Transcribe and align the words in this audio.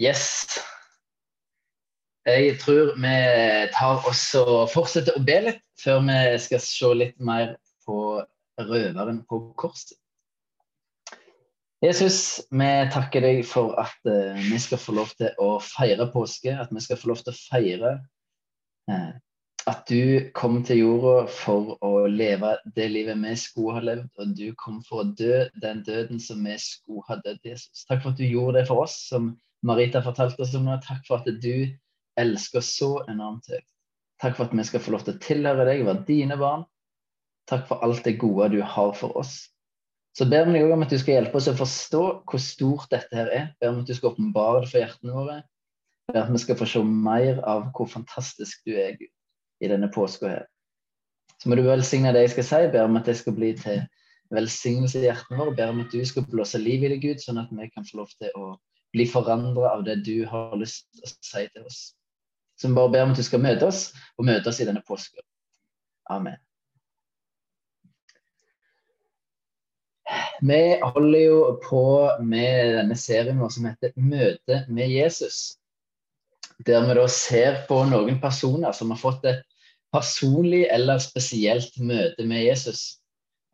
Yes. 0.00 0.56
Jeg 2.24 2.54
tror 2.62 2.94
vi 2.96 3.16
tar 3.74 4.06
også 4.08 4.44
fortsetter 4.72 5.18
å 5.18 5.24
be 5.24 5.36
litt 5.44 5.64
før 5.80 6.00
vi 6.06 6.20
skal 6.40 6.62
se 6.64 6.92
litt 6.96 7.18
mer 7.20 7.58
på 7.84 7.98
røveren 8.60 9.18
på 9.28 9.40
korset. 9.60 9.98
Jesus, 11.84 12.40
vi 12.48 12.70
takker 12.92 13.24
deg 13.24 13.42
for 13.48 13.76
at 13.80 13.96
uh, 14.08 14.36
vi 14.36 14.56
skal 14.60 14.80
få 14.80 14.96
lov 14.96 15.12
til 15.20 15.36
å 15.40 15.54
feire 15.64 16.08
påske. 16.12 16.52
At 16.52 16.72
vi 16.72 16.80
skal 16.84 17.00
få 17.00 17.12
lov 17.12 17.20
til 17.24 17.32
å 17.32 17.40
feire 17.40 17.92
uh, 18.88 19.12
at 19.68 19.84
du 19.88 20.32
kom 20.36 20.62
til 20.64 20.80
jorda 20.82 21.28
for 21.28 21.76
å 21.84 22.06
leve 22.08 22.54
det 22.76 22.88
livet 22.92 23.20
vi 23.20 23.36
skulle 23.36 23.76
ha 23.76 23.84
levd, 23.84 24.08
og 24.16 24.32
du 24.36 24.48
kom 24.60 24.80
for 24.86 25.04
å 25.04 25.10
dø 25.12 25.44
den 25.60 25.84
døden 25.84 26.20
som 26.20 26.40
vi 26.44 26.56
skulle 26.60 27.04
ha 27.08 27.20
dødd, 27.20 27.40
Jesus. 27.44 27.84
Takk 27.84 28.00
for 28.02 28.14
at 28.14 28.20
du 28.20 28.24
gjorde 28.24 28.60
det 28.60 28.66
for 28.70 28.86
oss, 28.86 28.96
som 29.12 29.34
Marita 29.66 30.02
fortalte 30.04 30.42
oss 30.42 30.54
om 30.56 30.66
nå. 30.68 30.78
Takk 30.84 31.04
for 31.08 31.20
at 31.20 31.40
du 31.42 31.68
elsker 32.20 32.64
så 32.64 32.90
enormt 33.10 33.48
høyt. 33.52 33.66
Takk 34.20 34.36
for 34.36 34.48
at 34.48 34.56
vi 34.56 34.66
skal 34.68 34.82
få 34.84 34.94
lov 34.94 35.06
til 35.06 35.16
å 35.16 35.22
tilhøre 35.24 35.64
deg, 35.68 35.86
være 35.86 36.04
dine 36.08 36.36
barn. 36.40 36.66
Takk 37.48 37.66
for 37.68 37.84
alt 37.84 38.04
det 38.04 38.18
gode 38.20 38.50
du 38.54 38.60
har 38.62 38.92
for 38.96 39.16
oss. 39.20 39.48
Så 40.16 40.26
ber 40.28 40.48
vi 40.50 40.62
om 40.66 40.82
at 40.84 40.90
du 40.90 40.98
skal 40.98 41.16
hjelpe 41.16 41.38
oss 41.38 41.48
å 41.50 41.56
forstå 41.56 42.02
hvor 42.28 42.42
stort 42.42 42.90
dette 42.92 43.16
her 43.16 43.30
er. 43.32 43.46
Ber 43.60 43.72
om 43.72 43.80
at 43.82 43.88
du 43.88 43.94
skal 43.96 44.12
åpenbare 44.12 44.64
det 44.64 44.70
for 44.72 44.82
hjertene 44.82 45.14
våre. 45.16 45.36
Ber 46.10 46.24
at 46.24 46.32
vi 46.34 46.42
skal 46.42 46.58
få 46.58 46.68
se 46.68 46.82
mer 46.84 47.40
av 47.48 47.68
hvor 47.76 47.88
fantastisk 47.90 48.66
du 48.66 48.74
er, 48.74 48.96
Gud, 48.98 49.12
i 49.62 49.70
denne 49.70 49.90
påska 49.94 50.32
her. 50.34 50.48
Så 51.40 51.48
må 51.48 51.56
du 51.56 51.64
velsigne 51.64 52.12
det 52.12 52.26
jeg 52.26 52.34
skal 52.34 52.48
si. 52.48 52.60
Ber 52.74 52.90
om 52.90 52.98
at 53.00 53.08
det 53.08 53.16
skal 53.20 53.36
bli 53.38 53.54
til 53.56 53.84
velsignelse 54.34 55.00
i 55.00 55.06
hjertene 55.06 55.40
våre. 55.40 55.54
Ber 55.56 55.72
om 55.72 55.80
at 55.84 55.94
du 55.94 56.02
skal 56.06 56.26
blåse 56.28 56.60
liv 56.60 56.84
i 56.84 56.92
det, 56.92 57.00
Gud, 57.04 57.22
sånn 57.22 57.40
at 57.40 57.54
vi 57.54 57.70
kan 57.70 57.86
få 57.86 58.02
lov 58.02 58.12
til 58.18 58.34
å 58.36 58.50
bli 58.92 59.06
forandra 59.06 59.74
av 59.76 59.84
det 59.86 60.00
du 60.06 60.26
har 60.28 60.56
lyst 60.58 60.86
til 60.92 61.06
å 61.06 61.10
si 61.14 61.46
til 61.48 61.66
oss. 61.66 61.80
Så 62.60 62.68
vi 62.68 62.76
bare 62.76 62.92
ber 62.92 63.06
om 63.06 63.14
at 63.14 63.20
du 63.20 63.24
skal 63.24 63.42
møte 63.42 63.66
oss, 63.66 63.90
og 64.18 64.28
møte 64.28 64.50
oss 64.50 64.60
i 64.60 64.66
denne 64.68 64.82
påsken. 64.86 65.24
Amen. 66.10 66.36
Vi 70.40 70.60
holder 70.82 71.20
jo 71.20 71.40
på 71.62 71.84
med 72.24 72.74
denne 72.78 72.96
serien 72.96 73.38
vår 73.38 73.52
som 73.54 73.66
heter 73.68 73.92
'Møte 73.96 74.64
med 74.68 74.88
Jesus'. 74.88 75.56
Der 76.66 76.86
vi 76.86 76.94
da 76.94 77.06
ser 77.08 77.64
på 77.68 77.84
noen 77.88 78.20
personer 78.20 78.72
som 78.72 78.90
har 78.90 78.98
fått 78.98 79.24
et 79.24 79.44
personlig 79.92 80.66
eller 80.70 80.98
spesielt 80.98 81.78
møte 81.78 82.26
med 82.26 82.44
Jesus. 82.44 83.00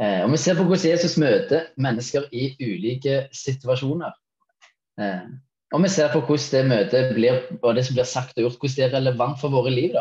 Eh, 0.03 0.25
og 0.25 0.31
Vi 0.33 0.37
ser 0.37 0.55
på 0.55 0.65
hvordan 0.65 0.91
Jesus 0.91 1.17
møter 1.17 1.69
mennesker 1.77 2.29
i 2.33 2.57
ulike 2.61 3.29
situasjoner. 3.33 4.13
Eh, 5.01 5.27
og 5.75 5.83
vi 5.83 5.91
ser 5.91 6.13
på 6.13 6.23
hvordan 6.23 6.53
det 6.53 6.63
møtet 6.71 7.15
blir, 7.17 7.41
og 7.63 7.75
det 7.77 7.87
som 7.87 7.97
blir 7.99 8.09
sagt 8.09 8.39
og 8.39 8.47
gjort, 8.47 8.61
hvordan 8.61 8.77
det 8.77 8.87
er 8.87 8.95
relevant 8.95 9.41
for 9.41 9.55
våre 9.55 9.73
liv. 9.75 9.97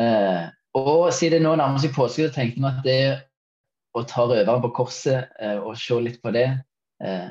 Eh, 0.00 0.44
og 0.74 1.12
siden 1.14 1.38
det 1.38 1.46
nå 1.46 1.54
nærmer 1.60 1.82
seg 1.82 1.94
påske, 1.94 2.26
så 2.26 2.34
tenkte 2.34 2.60
vi 2.60 2.70
at 2.70 2.82
det 2.86 2.98
å 3.94 4.02
ta 4.10 4.26
røveren 4.26 4.64
på 4.64 4.72
korset 4.74 5.30
eh, 5.38 5.60
og 5.60 5.78
se 5.78 6.00
litt 6.02 6.18
på 6.22 6.32
det, 6.34 6.48
eh, 7.04 7.30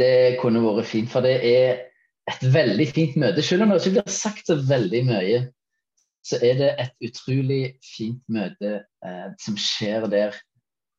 det 0.00 0.38
kunne 0.40 0.62
vært 0.64 0.88
fint. 0.88 1.10
For 1.12 1.24
det 1.24 1.36
er 1.44 1.84
et 2.28 2.44
veldig 2.54 2.88
fint 2.94 3.16
møte. 3.20 3.44
Selv 3.44 3.66
om 3.66 3.72
det 3.72 3.82
ikke 3.82 3.98
blir 3.98 4.12
sagt 4.12 4.48
så 4.48 4.56
veldig 4.68 5.04
mye, 5.08 5.40
så 6.24 6.40
er 6.44 6.58
det 6.60 6.70
et 6.82 7.08
utrolig 7.08 7.62
fint 7.84 8.22
møte 8.32 8.78
eh, 9.04 9.28
som 9.40 9.56
skjer 9.60 10.08
der. 10.12 10.36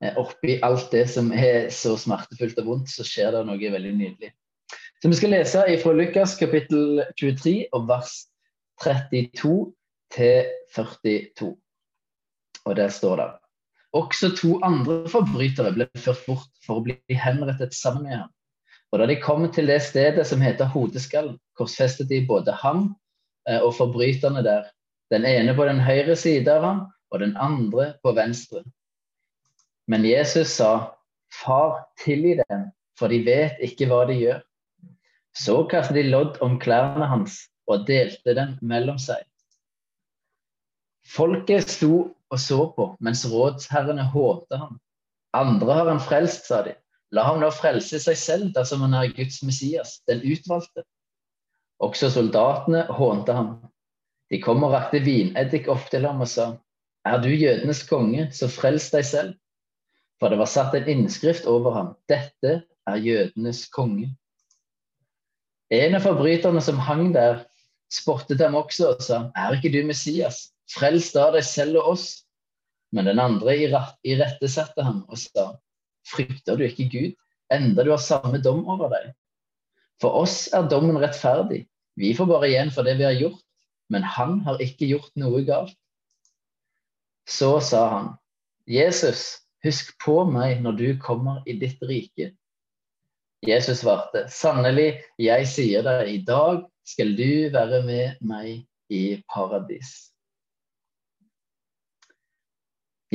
Eh, 0.03 0.15
oppi 0.21 0.59
alt 0.65 0.91
det 0.93 1.07
som 1.11 1.33
er 1.35 1.67
så 1.73 1.95
smertefullt 1.99 2.61
og 2.61 2.69
vondt, 2.69 2.93
så 2.93 3.05
skjer 3.07 3.33
det 3.35 3.43
noe 3.49 3.73
veldig 3.75 3.95
nydelig. 3.97 4.31
Så 5.01 5.07
Vi 5.07 5.15
skal 5.15 5.29
lese 5.29 5.61
fra 5.83 5.91
Lukas 5.95 6.35
kapittel 6.35 7.03
23 7.19 7.69
og 7.71 7.85
vers 7.87 8.11
32 8.83 9.71
til 10.11 10.49
42. 10.75 11.53
Og 12.65 12.75
der 12.75 12.89
står 12.89 13.15
det 13.15 13.27
Også 13.93 14.29
to 14.35 14.59
andre 14.63 15.09
forbrytere 15.09 15.71
ble 15.73 15.87
ført 15.95 16.25
bort 16.27 16.49
for 16.65 16.81
å 16.81 16.83
bli 16.83 16.97
henrettet 17.15 17.73
sammen 17.73 18.03
med 18.09 18.17
ham. 18.17 18.33
Og 18.91 18.99
da 18.99 19.07
de 19.07 19.15
kom 19.21 19.47
til 19.53 19.71
det 19.71 19.79
stedet 19.87 20.27
som 20.27 20.43
heter 20.43 20.67
Hodeskallen, 20.67 21.39
korsfestet 21.55 22.09
de 22.09 22.19
både 22.27 22.51
ham 22.59 22.89
eh, 23.47 23.61
og 23.61 23.77
forbryterne 23.79 24.43
der. 24.43 24.67
Den 25.15 25.25
ene 25.25 25.55
på 25.55 25.65
den 25.65 25.79
høyre 25.79 26.15
side 26.19 26.51
av 26.51 26.65
ham, 26.65 26.83
og 27.09 27.23
den 27.23 27.37
andre 27.37 27.93
på 28.03 28.11
venstre. 28.19 28.65
Men 29.87 30.03
Jesus 30.05 30.59
sa, 30.59 30.91
Far, 31.31 31.85
tilgi 32.03 32.35
dem, 32.43 32.67
for 32.99 33.07
de 33.07 33.23
vet 33.23 33.63
ikke 33.63 33.87
hva 33.87 34.03
de 34.09 34.19
gjør. 34.19 34.43
Så 35.39 35.63
kastet 35.71 35.95
de 35.95 36.03
lodd 36.09 36.39
om 36.43 36.57
klærne 36.59 37.07
hans 37.07 37.45
og 37.69 37.85
delte 37.87 38.35
dem 38.35 38.57
mellom 38.65 38.99
seg. 38.99 39.23
Folket 41.09 41.71
sto 41.71 41.93
og 42.29 42.41
så 42.41 42.59
på 42.75 42.91
mens 43.05 43.23
rådsherrene 43.29 44.05
hånte 44.13 44.59
ham. 44.59 44.77
Andre 45.33 45.77
har 45.79 45.89
han 45.89 46.01
frelst, 46.01 46.49
sa 46.49 46.61
de. 46.65 46.75
La 47.15 47.23
ham 47.25 47.39
nå 47.41 47.49
frelse 47.53 47.97
seg 48.01 48.17
selv 48.17 48.53
dersom 48.53 48.83
han 48.85 48.93
er 48.97 49.13
Guds 49.15 49.41
Messias, 49.45 49.97
den 50.09 50.21
utvalgte. 50.21 50.83
Også 51.81 52.11
soldatene 52.13 52.83
hånte 52.93 53.33
ham. 53.33 53.53
De 54.29 54.37
kom 54.43 54.65
og 54.67 54.75
rakte 54.75 55.01
vineddik 55.01 55.69
opp 55.71 55.87
til 55.89 56.05
ham 56.05 56.21
og 56.21 56.29
sa, 56.29 56.51
Er 57.07 57.21
du 57.23 57.29
jødenes 57.31 57.85
konge, 57.87 58.27
så 58.35 58.49
frels 58.51 58.89
deg 58.93 59.05
selv. 59.07 59.33
For 60.19 60.29
det 60.29 60.37
var 60.41 60.51
satt 60.51 60.75
en 60.75 60.89
innskrift 60.91 61.47
over 61.47 61.73
ham. 61.77 61.93
Dette 62.11 62.59
er 62.85 62.97
jødenes 63.01 63.63
konge. 63.73 64.11
En 65.69 65.95
av 65.95 66.01
forbryterne 66.01 66.61
som 66.65 66.79
hang 66.81 67.11
der, 67.13 67.43
spottet 67.93 68.41
ham 68.41 68.57
også 68.57 68.93
og 68.95 69.03
sa, 69.05 69.19
Er 69.37 69.53
ikke 69.53 69.71
du 69.73 69.83
Messias? 69.85 70.49
Frels 70.69 71.11
da 71.13 71.29
deg 71.33 71.45
selv 71.45 71.81
og 71.81 71.93
oss. 71.93 72.07
Men 72.93 73.05
den 73.05 73.21
andre 73.21 73.53
irettesatte 73.57 74.85
ham 74.85 75.03
og 75.09 75.19
sa, 75.21 75.51
Frykter 76.09 76.57
du 76.57 76.65
ikke 76.65 76.89
Gud, 76.89 77.17
enda 77.53 77.85
du 77.85 77.91
har 77.93 78.01
samme 78.01 78.41
dom 78.41 78.63
over 78.69 78.89
deg? 78.95 79.11
For 80.01 80.15
oss 80.23 80.47
er 80.55 80.69
dommen 80.71 80.97
rettferdig. 80.97 81.67
Vi 81.99 82.13
får 82.15 82.29
bare 82.29 82.47
igjen 82.47 82.71
for 82.73 82.87
det 82.87 82.95
vi 82.97 83.05
har 83.05 83.17
gjort, 83.19 83.41
men 83.93 84.05
han 84.05 84.39
har 84.45 84.61
ikke 84.63 84.87
gjort 84.87 85.11
noe 85.19 85.43
galt. 85.45 85.75
Så 87.29 87.59
sa 87.61 87.81
han, 87.91 88.09
Jesus, 88.69 89.43
husk 89.65 89.91
på 90.01 90.23
meg 90.29 90.63
når 90.63 90.77
du 90.79 90.87
kommer 91.03 91.43
i 91.45 91.57
ditt 91.61 91.81
rike. 91.85 92.31
Jesus 93.47 93.83
svarte, 93.83 94.25
sannelig, 94.27 94.99
jeg 95.21 95.47
sier 95.47 95.85
deg, 95.85 96.09
i 96.11 96.21
dag 96.27 96.65
skal 96.87 97.13
du 97.15 97.49
være 97.53 97.81
med 97.87 98.19
meg 98.25 98.65
i 98.91 99.03
paradis. 99.31 100.09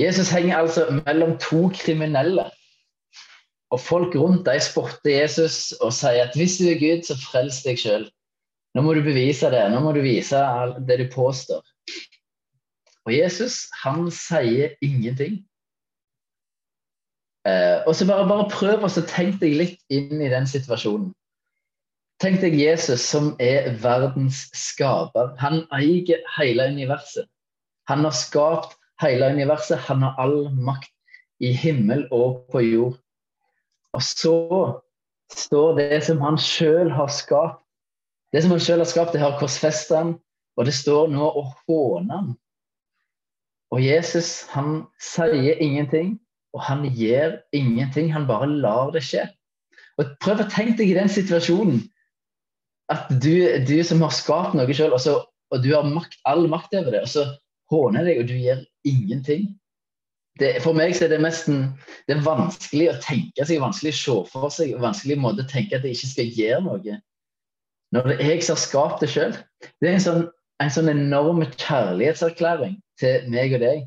Jesus 0.01 0.31
henger 0.35 0.59
altså 0.59 0.87
mellom 1.05 1.37
to 1.39 1.69
kriminelle. 1.75 2.49
Og 3.75 3.81
folk 3.81 4.15
rundt 4.19 4.45
deg 4.47 4.63
spotter 4.63 5.13
Jesus 5.13 5.73
og 5.81 5.93
sier 5.95 6.29
at 6.29 6.37
hvis 6.39 6.59
du 6.61 6.69
er 6.71 6.81
Gud, 6.81 7.05
så 7.07 7.17
frels 7.19 7.61
deg 7.67 7.79
sjøl. 7.81 8.09
Nå 8.75 8.83
må 8.83 8.95
du 8.95 9.05
bevise 9.07 9.51
det. 9.55 9.63
Nå 9.71 9.81
må 9.85 9.93
du 9.95 10.01
vise 10.03 10.41
det 10.89 10.99
du 11.03 11.07
påstår. 11.13 11.63
Og 13.05 13.13
Jesus, 13.15 13.65
han 13.83 14.09
sier 14.15 14.75
ingenting. 14.83 15.43
Eh, 17.45 17.83
og 17.85 17.93
så 17.97 18.07
bare, 18.09 18.25
bare 18.29 18.49
prøv 18.53 18.87
å 18.87 18.91
tenke 19.09 19.43
deg 19.43 19.59
litt 19.61 19.81
inn 19.93 20.23
i 20.23 20.31
den 20.33 20.49
situasjonen. 20.49 21.13
Tenk 22.23 22.41
deg 22.41 22.55
Jesus 22.57 23.03
som 23.05 23.33
er 23.43 23.75
verdens 23.83 24.47
skaper. 24.57 25.35
Han 25.43 25.65
eier 25.75 26.23
hele 26.39 26.71
universet. 26.73 27.27
Han 27.91 28.07
har 28.07 28.15
skapt 28.17 28.79
hele 29.03 29.29
universet. 29.35 29.83
Han 29.91 30.07
har 30.07 30.17
all 30.23 30.49
makt 30.55 30.93
i 31.43 31.51
himmel 31.53 32.07
og 32.15 32.47
på 32.55 32.63
jord. 32.65 32.97
Og 33.95 34.03
så 34.03 34.39
står 35.35 35.77
det 35.83 36.01
som 36.07 36.23
han 36.25 36.39
sjøl 36.41 36.93
har 36.95 37.11
skapt. 37.13 37.61
Det 38.33 38.43
som 38.43 38.55
han 38.55 38.63
sjøl 38.63 38.81
har 38.83 38.91
skapt, 38.91 39.13
det 39.15 39.23
har 39.23 39.37
korsfesta 39.39 40.01
han, 40.01 40.17
og 40.59 40.67
det 40.67 40.75
står 40.75 41.13
nå 41.13 41.23
å 41.23 41.45
håne 41.69 42.17
han. 42.17 42.33
Og 43.75 43.83
Jesus, 43.83 44.47
han 44.51 44.87
sier 45.03 45.61
ingenting. 45.63 46.17
Og 46.55 46.63
han 46.63 46.85
gjør 46.95 47.39
ingenting, 47.57 48.13
han 48.15 48.29
bare 48.29 48.49
lar 48.51 48.93
det 48.95 49.03
skje. 49.05 49.27
Og 49.99 50.15
Prøv 50.23 50.45
å 50.45 50.51
tenke 50.51 50.79
deg 50.81 50.93
i 50.93 50.97
den 50.99 51.11
situasjonen 51.11 51.83
at 52.93 53.09
du, 53.23 53.33
du 53.65 53.79
som 53.87 54.03
har 54.05 54.13
skapt 54.13 54.57
noe 54.59 54.77
sjøl, 54.77 54.95
og, 54.95 55.27
og, 55.51 55.59
du 55.65 55.71
har 55.73 55.87
makt, 55.89 56.19
all 56.29 56.47
makt 56.53 56.77
over 56.77 56.93
det, 56.93 57.05
og 57.07 57.11
så 57.11 57.25
håner 57.73 58.07
deg, 58.07 58.21
og 58.21 58.29
du 58.29 58.35
gjør 58.37 58.61
ingenting. 58.87 59.47
Det, 60.41 60.57
for 60.65 60.75
meg 60.75 60.97
er 60.99 61.13
det 61.13 61.21
nesten 61.23 61.69
det 62.09 62.17
er 62.17 62.25
vanskelig 62.27 62.89
å 62.91 62.99
tenke 63.03 63.47
seg, 63.47 63.63
vanskelig 63.63 63.95
å 63.95 63.99
se 64.01 64.17
for 64.33 64.53
seg, 64.53 64.75
vanskelig 64.83 65.17
måte 65.23 65.45
å 65.45 65.51
tenke 65.51 65.79
at 65.79 65.87
jeg 65.87 65.95
ikke 65.97 66.11
skal 66.11 66.39
gjøre 66.41 66.63
noe. 66.67 66.97
Når 67.95 68.09
det 68.11 68.17
er 68.19 68.33
jeg 68.33 68.43
som 68.43 68.57
har 68.57 68.65
skapt 68.65 69.05
det 69.05 69.11
sjøl. 69.15 69.37
Det 69.79 69.89
er 69.89 69.95
en 69.95 70.03
sånn, 70.03 70.25
en 70.63 70.73
sånn 70.75 70.91
enorm 70.91 71.45
kjærlighetserklæring 71.55 72.81
til 73.01 73.29
meg 73.31 73.55
og 73.55 73.63
deg. 73.63 73.85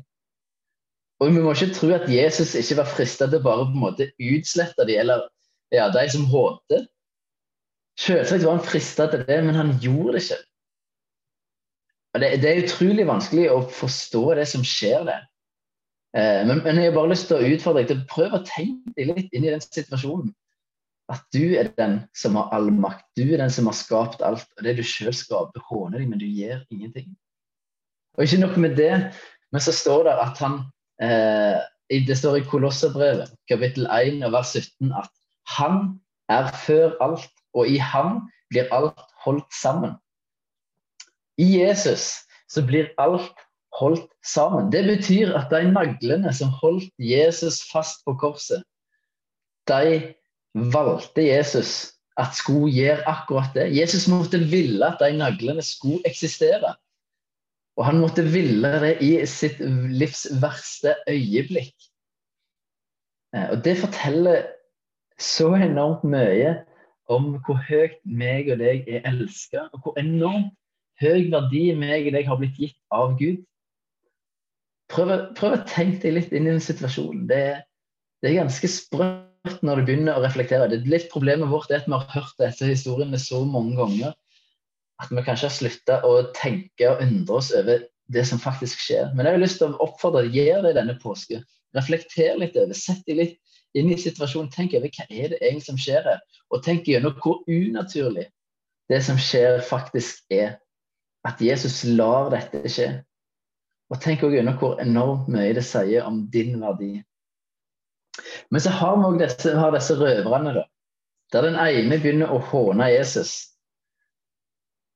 Og 1.18 1.32
vi 1.34 1.42
må 1.42 1.52
ikke 1.52 1.74
tro 1.74 1.90
at 1.96 2.06
Jesus 2.10 2.54
ikke 2.58 2.78
var 2.78 2.90
frista 2.90 3.26
til 3.26 3.42
bare 3.42 3.66
på 3.66 3.74
en 3.74 3.82
måte 3.82 4.10
utslette 4.22 4.86
de, 4.86 4.98
eller 5.02 5.24
ja, 5.74 5.88
de 5.90 6.04
som 6.12 6.28
håpte. 6.30 6.84
Selvsagt 7.98 8.44
var 8.46 8.58
han 8.58 8.66
frista 8.66 9.08
til 9.10 9.24
det, 9.26 9.38
men 9.44 9.58
han 9.58 9.74
gjorde 9.82 10.14
det 10.14 10.22
ikke. 10.22 10.38
Det, 12.18 12.28
det, 12.42 12.50
er 12.50 12.64
utrolig 12.64 13.06
vanskelig 13.06 13.48
å 13.52 13.58
forstå 13.74 14.22
det 14.38 14.46
som 14.50 14.62
skjer 14.66 15.04
der. 15.06 15.26
Eh, 16.16 16.44
men, 16.48 16.62
men, 16.64 16.78
jeg 16.80 16.90
har 16.90 16.96
bare 16.96 17.12
lyst 17.12 17.28
til 17.30 17.38
å 17.38 17.50
utfordre 17.54 17.82
deg 17.82 17.90
til 17.90 18.00
å 18.00 18.08
prøve 18.10 18.38
å 18.38 18.46
tenke 18.46 18.94
deg 18.96 19.10
litt 19.10 19.34
inn 19.34 19.46
i 19.46 19.52
den 19.52 19.62
situasjonen. 19.62 20.32
At 21.12 21.24
du 21.32 21.56
er 21.58 21.70
den 21.78 22.00
som 22.16 22.36
har 22.38 22.50
all 22.54 22.70
makt. 22.74 23.04
Du 23.16 23.24
er 23.26 23.40
den 23.42 23.52
som 23.52 23.68
har 23.70 23.76
skapt 23.76 24.24
alt. 24.24 24.48
Og 24.58 24.64
det 24.66 24.76
du 24.78 24.84
sjøl 24.86 25.14
skaper, 25.16 25.62
håner 25.70 26.00
deg, 26.00 26.08
men 26.10 26.20
du 26.20 26.26
gjør 26.26 26.62
ingenting. 26.74 27.12
Og 28.16 28.24
ikke 28.24 28.42
nok 28.42 28.58
med 28.60 28.74
det, 28.78 28.92
men 29.54 29.62
så 29.62 29.72
står 29.72 30.08
det 30.08 30.16
at 30.20 30.42
han 30.42 30.58
Det 30.98 32.16
står 32.18 32.40
i 32.40 32.46
Kolosserbrevet, 32.50 33.30
kapittel 33.48 33.86
1 33.86 34.24
vers 34.32 34.54
17, 34.56 34.92
at 34.92 35.10
han 35.56 36.00
er 36.28 36.50
før 36.66 36.96
alt, 37.04 37.30
og 37.54 37.68
i 37.68 37.78
ham 37.80 38.26
blir 38.50 38.68
alt 38.74 39.00
holdt 39.24 39.54
sammen. 39.54 39.94
I 41.38 41.46
Jesus 41.60 42.10
så 42.50 42.64
blir 42.66 42.90
alt 42.98 43.44
holdt 43.78 44.10
sammen. 44.26 44.72
Det 44.72 44.84
betyr 44.88 45.36
at 45.38 45.52
de 45.52 45.70
naglene 45.70 46.32
som 46.34 46.50
holdt 46.60 46.90
Jesus 46.98 47.62
fast 47.72 48.04
på 48.04 48.16
korset, 48.20 48.64
de 49.68 50.14
valgte 50.54 51.22
Jesus 51.22 51.92
at 52.18 52.34
skulle 52.34 52.72
gjøre 52.74 53.04
akkurat 53.06 53.54
det. 53.54 53.68
Jesus 53.76 54.08
måtte 54.10 54.40
ville 54.50 54.86
at 54.86 54.98
de 55.00 55.12
naglene 55.18 55.62
skulle 55.62 56.02
eksistere. 56.08 56.74
Og 57.78 57.86
han 57.86 58.00
måtte 58.02 58.24
ville 58.26 58.70
det 58.82 58.96
i 59.06 59.12
sitt 59.30 59.60
livs 59.62 60.26
verste 60.42 60.96
øyeblikk. 61.08 61.76
Eh, 63.34 63.52
og 63.52 63.62
det 63.64 63.76
forteller 63.78 64.48
så 65.18 65.52
enormt 65.54 66.02
mye 66.06 66.56
om 67.08 67.36
hvor 67.46 67.60
høyt 67.68 67.98
meg 68.04 68.50
og 68.52 68.60
deg 68.60 68.88
er 68.90 69.06
elska, 69.08 69.68
og 69.72 69.84
hvor 69.84 70.00
enormt 70.00 70.52
høy 71.02 71.30
verdi 71.30 71.68
meg 71.78 72.08
og 72.08 72.18
deg 72.18 72.26
har 72.26 72.40
blitt 72.40 72.58
gitt 72.58 72.78
av 72.94 73.14
Gud. 73.20 73.40
Prøv, 74.90 75.14
å 75.30 75.62
tenke 75.68 76.02
deg 76.06 76.16
litt 76.16 76.34
inn 76.34 76.48
i 76.48 76.54
den 76.54 76.64
situasjonen. 76.64 77.26
Det, 77.30 77.42
det, 78.22 78.30
er 78.30 78.40
ganske 78.40 78.70
sprøtt 78.72 79.62
når 79.62 79.80
du 79.80 79.88
begynner 79.88 80.18
å 80.18 80.24
reflektere. 80.24 80.66
Det 80.70 80.80
er 80.80 80.94
litt 80.96 81.10
Problemet 81.12 81.50
vårt 81.52 81.70
er 81.70 81.82
at 81.82 81.88
vi 81.88 81.94
har 81.94 82.08
hørt 82.16 82.40
disse 82.42 82.68
historiene 82.68 83.20
så 83.22 83.44
mange 83.46 83.76
ganger 83.78 84.16
at 84.98 85.12
vi 85.12 85.22
kanskje 85.22 85.48
har 85.48 85.54
slutta 85.54 85.98
å 86.06 86.14
tenke 86.36 86.90
og 86.90 87.02
undre 87.04 87.38
oss 87.38 87.52
over 87.54 87.84
det 88.12 88.24
som 88.26 88.40
faktisk 88.42 88.80
skjer. 88.82 89.12
Men 89.14 89.26
jeg 89.26 89.36
har 89.36 89.42
lyst 89.42 89.60
til 89.60 89.74
å 89.74 89.84
oppfordre 89.84 90.24
deg, 90.26 90.38
gjør 90.38 90.64
det 90.66 90.74
denne 90.78 90.96
påske. 91.02 91.42
Reflekter 91.76 92.38
litt 92.40 92.56
over, 92.56 92.74
sett 92.74 93.04
deg 93.06 93.20
litt 93.20 93.58
inn 93.78 93.92
i 93.92 93.98
situasjonen. 94.00 94.50
Tenk 94.54 94.74
over 94.78 94.90
hva 94.90 95.06
er 95.08 95.34
det 95.34 95.42
egentlig 95.42 95.68
som 95.68 95.80
skjer 95.80 96.06
her. 96.08 96.22
Og 96.50 96.64
tenk 96.64 96.88
gjennom 96.88 97.18
hvor 97.22 97.44
unaturlig 97.46 98.26
det 98.88 99.02
som 99.04 99.20
skjer, 99.20 99.60
faktisk 99.68 100.24
er. 100.32 100.56
At 101.26 101.42
Jesus 101.44 101.82
lar 101.84 102.30
dette 102.32 102.62
skje. 102.72 102.88
Og 103.92 104.00
tenk 104.00 104.24
også 104.24 104.38
gjennom 104.38 104.56
hvor 104.60 104.80
enormt 104.82 105.28
mye 105.32 105.52
det 105.56 105.66
sier 105.66 106.08
om 106.08 106.22
din 106.32 106.56
verdi. 106.62 106.96
Men 108.50 108.64
så 108.64 108.72
har 108.74 108.96
vi 108.96 109.06
òg 109.08 109.20
disse, 109.20 109.52
disse 109.74 109.96
røverne, 109.98 110.56
da. 110.56 110.64
Der 111.32 111.44
den 111.44 111.58
ene 111.60 111.98
begynner 112.00 112.32
å 112.32 112.40
håne 112.50 112.88
Jesus. 112.88 113.34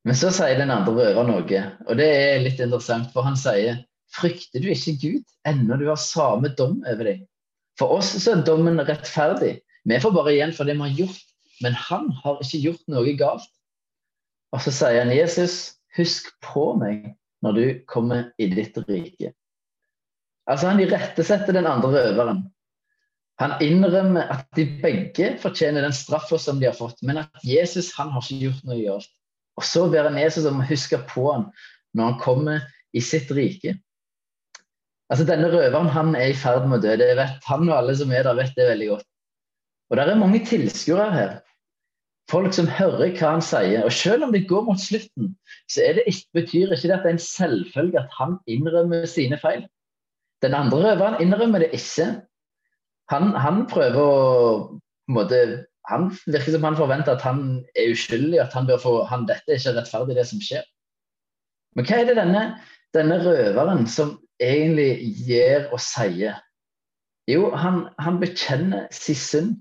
Men 0.09 0.19
så 0.19 0.33
sier 0.35 0.59
den 0.59 0.73
andre 0.75 0.95
røver 0.97 1.27
noe, 1.29 1.65
og 1.87 1.99
det 1.99 2.09
er 2.11 2.43
litt 2.43 2.61
interessant, 2.63 3.13
for 3.15 3.27
han 3.27 3.39
sier 3.39 3.83
Frykter 4.13 4.61
du 4.61 4.69
ikke 4.69 4.93
Gud 5.01 5.23
ennå 5.49 5.79
du 5.81 5.87
har 5.89 6.01
samme 6.01 6.51
dom 6.59 6.83
over 6.85 7.07
deg? 7.09 7.23
For 7.81 7.95
oss 7.97 8.11
så 8.21 8.35
er 8.35 8.43
dommen 8.45 8.83
rettferdig. 8.85 9.55
Vi 9.89 10.01
får 10.03 10.13
bare 10.13 10.35
igjen 10.35 10.53
for 10.53 10.69
det 10.69 10.75
vi 10.77 10.85
har 10.85 10.99
gjort, 10.99 11.23
men 11.65 11.79
han 11.89 12.11
har 12.21 12.43
ikke 12.45 12.61
gjort 12.67 12.83
noe 12.93 13.15
galt. 13.17 13.49
Og 14.53 14.61
så 14.61 14.75
sier 14.75 15.01
han 15.01 15.15
Jesus, 15.15 15.79
husk 15.97 16.29
på 16.45 16.75
meg 16.77 17.15
når 17.43 17.57
du 17.57 17.65
kommer 17.89 18.29
i 18.37 18.51
ditt 18.53 18.77
rike. 18.85 19.33
Altså 20.51 20.73
Han 20.73 20.83
irettesetter 20.83 21.55
den 21.57 21.69
andre 21.71 21.95
røveren. 21.95 22.45
Han 23.41 23.57
innrømmer 23.65 24.29
at 24.31 24.45
de 24.59 24.67
begge 24.83 25.33
fortjener 25.43 25.87
den 25.87 25.95
straffa 25.97 26.39
som 26.39 26.61
de 26.61 26.69
har 26.69 26.77
fått, 26.77 27.01
men 27.03 27.23
at 27.23 27.47
Jesus 27.47 27.95
han 27.97 28.13
har 28.13 28.23
ikke 28.23 28.51
gjort 28.51 28.67
noe 28.69 28.83
galt. 28.85 29.11
Og 29.61 29.67
så 29.69 29.87
ber 29.93 30.09
han 30.09 30.21
Jesus 30.21 30.49
om 30.49 30.63
å 30.63 30.69
huske 30.69 31.01
på 31.11 31.27
han 31.29 31.49
når 31.97 32.11
han 32.11 32.21
kommer 32.23 32.67
i 32.97 33.03
sitt 33.05 33.31
rike. 33.35 33.77
Altså 35.13 35.27
Denne 35.29 35.51
røveren 35.53 35.91
han 35.93 36.15
er 36.17 36.33
i 36.33 36.37
ferd 36.39 36.65
med 36.69 36.81
å 36.81 36.85
dø. 36.87 36.97
Det 36.97 37.11
vet 37.19 37.49
Han 37.51 37.67
og 37.69 37.75
alle 37.77 37.97
som 37.99 38.13
er 38.15 38.25
der, 38.25 38.39
vet 38.39 38.55
det 38.57 38.71
veldig 38.71 38.93
godt. 38.95 39.09
Og 39.91 39.99
det 39.99 40.07
er 40.09 40.21
mange 40.21 40.41
tilskuere 40.49 41.09
her 41.13 41.33
folk 42.33 42.55
som 42.57 42.69
hører 42.71 43.13
hva 43.17 43.35
han 43.37 43.45
sier. 43.45 43.85
Og 43.87 43.95
selv 43.95 44.27
om 44.27 44.35
det 44.35 44.47
går 44.51 44.65
mot 44.67 44.81
slutten, 44.81 45.33
så 45.71 45.93
det 45.97 46.07
ikke, 46.09 46.29
betyr 46.41 46.75
ikke 46.75 46.89
det 46.89 46.97
at 46.97 47.07
det 47.07 47.11
er 47.11 47.17
en 47.19 47.25
selvfølge 47.27 48.03
at 48.03 48.19
han 48.19 48.39
innrømmer 48.51 49.09
sine 49.11 49.39
feil. 49.43 49.67
Den 50.43 50.57
andre 50.59 50.81
røveren 50.87 51.21
innrømmer 51.23 51.63
det 51.63 51.73
ikke. 51.77 52.09
Han, 53.13 53.35
han 53.37 53.67
prøver 53.71 54.01
å 54.01 54.81
måte, 55.13 55.43
Han 55.91 56.11
virker 56.27 56.55
som 56.55 56.65
han 56.69 56.79
forventer 56.79 57.17
at 57.17 57.25
han 57.27 57.41
er 57.75 57.91
uskyldig, 57.95 58.39
at 58.41 58.55
han 58.55 58.69
bør 58.69 58.79
få, 58.83 58.93
han, 59.11 59.27
dette 59.27 59.51
er 59.51 59.59
ikke 59.59 59.75
rettferdig, 59.81 60.17
det 60.19 60.27
som 60.29 60.43
skjer. 60.43 60.63
Men 61.77 61.89
hva 61.89 61.99
er 61.99 62.09
det 62.09 62.17
denne, 62.21 62.45
denne 62.95 63.19
røveren 63.25 63.87
som 63.91 64.15
egentlig 64.43 65.13
gjør 65.27 65.73
og 65.73 65.83
sier? 65.83 66.39
Jo, 67.31 67.51
han, 67.57 67.87
han 68.03 68.19
bekjenner 68.23 68.89
sin 68.95 69.19
synd. 69.19 69.53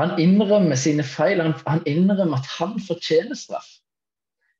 Han 0.00 0.16
innrømmer 0.22 0.78
sine 0.80 1.04
feil. 1.04 1.42
Han, 1.42 1.54
han 1.66 1.82
innrømmer 1.88 2.40
at 2.40 2.50
han 2.58 2.78
fortjener 2.86 3.38
straff. 3.38 3.68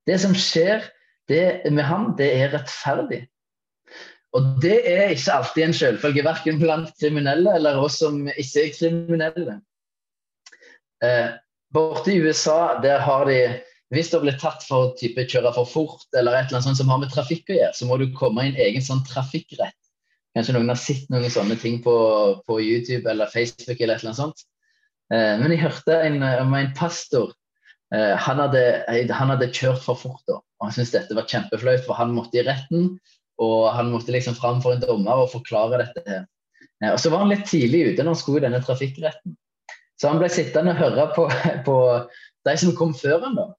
Det 0.08 0.18
som 0.20 0.34
skjer 0.34 0.88
det, 1.30 1.62
med 1.70 1.84
ham, 1.86 2.14
det 2.18 2.28
er 2.34 2.54
rettferdig. 2.54 3.24
Og 4.36 4.46
det 4.62 4.78
er 4.86 5.10
ikke 5.10 5.32
alltid 5.34 5.64
en 5.64 5.74
selvfølge, 5.74 6.24
verken 6.24 6.60
blant 6.60 6.92
kriminelle 7.00 7.54
eller 7.58 7.80
oss 7.82 7.98
som 8.02 8.22
ikke 8.30 8.62
er 8.62 8.74
kriminelle. 8.78 9.56
Eh, 11.04 11.28
borte 11.74 12.12
i 12.12 12.20
USA 12.20 12.78
der 12.82 13.02
har 13.04 13.28
de 13.30 13.40
hvis 13.90 14.12
du 14.12 14.20
blitt 14.22 14.38
tatt 14.38 14.62
for 14.62 14.92
å 14.92 15.24
kjøre 15.26 15.50
for 15.56 15.66
fort, 15.66 16.04
eller 16.14 16.36
et 16.36 16.46
eller 16.46 16.60
annet 16.60 16.68
sånt 16.68 16.78
som 16.78 16.90
har 16.92 17.00
med 17.02 17.10
trafikk 17.10 17.50
å 17.50 17.56
gjøre, 17.56 17.74
så 17.74 17.88
må 17.88 17.96
du 17.98 18.06
komme 18.14 18.44
i 18.44 18.52
en 18.52 18.60
egen 18.68 18.84
sånn 18.86 19.02
trafikkrett. 19.08 19.74
Kanskje 20.36 20.54
noen 20.54 20.70
har 20.70 20.78
sett 20.78 21.08
noen 21.10 21.32
sånne 21.32 21.56
ting 21.58 21.80
på, 21.82 21.94
på 22.46 22.60
YouTube 22.62 23.10
eller 23.10 23.30
Facebook 23.32 23.80
eller 23.80 23.98
et 23.98 24.04
eller 24.04 24.12
annet 24.12 24.20
sånt. 24.20 24.44
Eh, 25.10 25.34
men 25.40 25.50
jeg 25.50 25.64
hørte 25.64 25.96
en, 26.06 26.20
eh, 26.22 26.38
om 26.44 26.54
en 26.54 26.70
pastor. 26.78 27.32
Eh, 27.90 28.14
han 28.14 28.38
hadde, 28.38 28.62
han 28.86 29.32
hadde 29.34 29.50
kjørt 29.50 29.82
for 29.82 29.98
fort. 29.98 30.22
Da. 30.30 30.38
og 30.38 30.68
Han 30.68 30.76
syntes 30.76 30.94
dette 30.94 31.18
var 31.18 31.26
kjempeflaut, 31.26 31.82
for 31.88 31.98
han 31.98 32.14
måtte 32.14 32.38
i 32.38 32.46
retten. 32.46 32.92
Og 33.42 33.72
han 33.74 33.90
måtte 33.90 34.14
liksom 34.14 34.38
fram 34.38 34.62
for 34.62 34.76
en 34.76 34.84
dommer 34.84 35.24
og 35.24 35.32
forklare 35.34 35.82
dette. 35.82 36.04
her. 36.06 36.92
Og 36.92 37.00
Så 37.02 37.10
var 37.10 37.24
han 37.24 37.32
litt 37.32 37.48
tidlig 37.50 37.88
ute 37.90 38.04
når 38.04 38.14
han 38.14 38.22
skulle 38.22 38.44
i 38.44 38.46
denne 38.46 38.62
trafikkretten. 38.62 39.34
Så 40.00 40.08
han 40.08 40.20
ble 40.20 40.30
sittende 40.32 40.72
og 40.72 40.80
høre 40.80 41.08
på, 41.16 41.26
på 41.66 41.76
de 42.48 42.54
som 42.62 42.76
kom 42.78 42.94
før 42.96 43.26
han 43.26 43.36
da. 43.36 43.50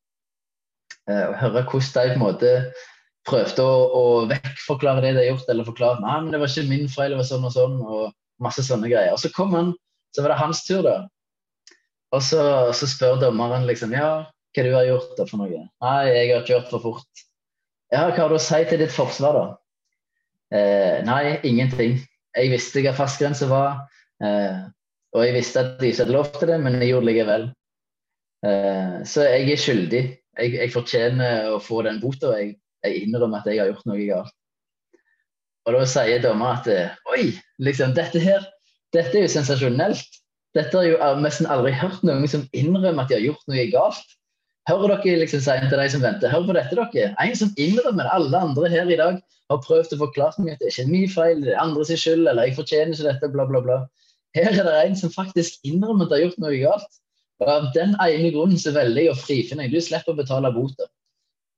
Og 1.12 1.38
høre 1.42 1.66
hvordan 1.70 2.10
de 2.10 2.16
på 2.16 2.18
en 2.18 2.24
måte 2.24 2.56
prøvde 3.28 3.62
å, 3.62 3.78
å 3.94 4.04
vekkforklare 4.32 5.04
det 5.04 5.14
de 5.14 5.22
har 5.22 5.32
gjort, 5.36 5.50
eller 5.54 5.68
forklare 5.68 6.02
nei, 6.02 6.18
men 6.24 6.34
det 6.34 6.42
var 6.42 6.50
ikke 6.50 6.70
min 6.72 6.88
feil, 6.90 7.14
det 7.14 7.20
var 7.20 7.28
sånn 7.30 7.46
og 7.46 7.54
sånn, 7.54 7.76
og 7.86 8.06
masse 8.42 8.66
sånne 8.66 8.90
greier. 8.90 9.14
Og 9.14 9.22
så 9.22 9.30
kom 9.36 9.54
han, 9.54 9.74
så 10.16 10.26
var 10.26 10.34
det 10.34 10.42
hans 10.42 10.64
tur, 10.66 10.82
da. 10.88 10.96
Og 12.12 12.24
så, 12.26 12.42
så, 12.76 12.90
spør 12.90 13.22
dommeren 13.22 13.68
liksom 13.70 13.94
ja, 13.96 14.12
hva 14.52 14.64
du 14.66 14.72
har 14.74 14.88
gjort 14.90 15.14
da 15.20 15.28
for 15.30 15.44
noe. 15.44 15.62
Nei, 15.86 16.00
jeg 16.10 16.34
har 16.34 16.48
kjørt 16.50 16.74
for 16.74 16.84
fort. 16.84 17.26
Ja, 17.94 18.08
hva 18.10 18.18
har 18.18 18.34
du 18.34 18.40
å 18.40 18.42
si 18.42 18.60
til 18.68 18.82
ditt 18.82 18.96
forsvar, 18.96 19.38
da? 19.38 19.46
Eh, 20.58 20.98
nei, 21.08 21.38
ingenting. 21.48 22.02
Jeg 22.36 22.52
visste 22.52 22.84
hva 22.84 22.96
fartsgrensa 22.98 23.48
var. 23.52 23.86
Eh, 24.24 24.66
og 25.12 25.26
jeg 25.26 25.36
visste 25.36 25.60
at 25.60 25.80
de 25.80 25.90
ikke 25.92 26.06
hadde 26.06 26.16
lov 26.16 26.30
til 26.38 26.52
det, 26.52 26.60
men 26.64 26.78
jeg 26.80 26.94
gjorde 26.94 27.08
det 27.08 27.14
likevel. 27.14 27.48
Eh, 28.48 28.94
så 29.12 29.26
jeg 29.28 29.50
er 29.52 29.64
skyldig. 29.64 30.04
Jeg, 30.40 30.54
jeg, 30.56 30.72
fortjener 30.74 31.50
å 31.52 31.60
få 31.62 31.82
den 31.88 32.00
bota. 32.04 32.32
Jeg, 32.40 32.56
jeg 32.86 33.04
innrømmer 33.04 33.42
at 33.42 33.52
jeg 33.52 33.60
har 33.62 33.74
gjort 33.74 33.90
noe 33.92 34.06
galt. 34.08 34.38
Og 35.68 35.76
da 35.76 35.84
sier 35.86 36.24
dommeren 36.24 36.62
at 36.62 36.72
eh, 36.72 36.96
oi, 37.12 37.28
liksom, 37.62 37.94
dette 37.98 38.22
her, 38.24 38.48
dette 38.96 39.20
er 39.20 39.28
jo 39.28 39.34
sensasjonelt. 39.36 40.18
Dette 40.58 40.76
har 40.76 40.88
jo 40.88 41.12
nesten 41.24 41.48
aldri 41.48 41.72
hørt 41.76 42.02
noen 42.08 42.26
som 42.28 42.48
innrømmer 42.58 43.06
at 43.06 43.12
de 43.12 43.20
har 43.20 43.28
gjort 43.28 43.52
noe 43.52 43.68
galt. 43.72 44.18
Hører 44.70 45.00
dere 45.02 45.22
liksom 45.24 45.42
si 45.44 45.54
til 45.68 45.80
de 45.80 45.86
som 45.90 46.04
venter, 46.04 46.32
hør 46.32 46.48
på 46.48 46.56
dette, 46.56 46.78
dere. 46.78 47.14
En 47.24 47.38
som 47.38 47.54
innrømmer 47.60 48.08
det. 48.08 48.16
Alle 48.16 48.42
andre 48.48 48.72
her 48.72 48.92
i 48.92 49.00
dag 49.00 49.22
har 49.52 49.64
prøvd 49.66 49.96
å 49.96 50.02
forklare 50.06 50.44
meg 50.44 50.56
at 50.56 50.62
det 50.62 50.70
er 50.70 50.76
ikke 50.76 50.92
min 50.92 51.10
feil, 51.12 51.42
det 51.44 51.56
er 51.56 51.64
andres 51.64 51.92
skyld, 51.92 52.28
eller 52.30 52.48
jeg 52.48 52.58
fortjener 52.60 52.96
ikke 52.96 53.10
dette, 53.10 53.32
bla, 53.34 53.48
bla, 53.50 53.64
bla. 53.66 53.80
Her 54.38 54.52
er 54.54 54.64
det 54.68 54.76
en 54.86 54.98
som 55.00 55.12
faktisk 55.14 55.60
innrømmer 55.68 56.08
at 56.08 56.12
de 56.12 56.18
har 56.18 56.26
gjort 56.26 56.44
noe 56.44 56.60
galt. 56.62 57.00
Og 57.42 57.50
Av 57.50 57.70
den 57.76 57.96
ene 58.00 58.32
grunnen 58.34 58.60
så 58.62 58.74
velger 58.76 59.08
jeg 59.08 59.14
å 59.14 59.20
frifinne 59.20 59.66
deg. 59.66 59.74
Du 59.74 59.84
slipper 59.84 60.14
å 60.14 60.20
betale 60.20 60.54
bota. 60.56 60.88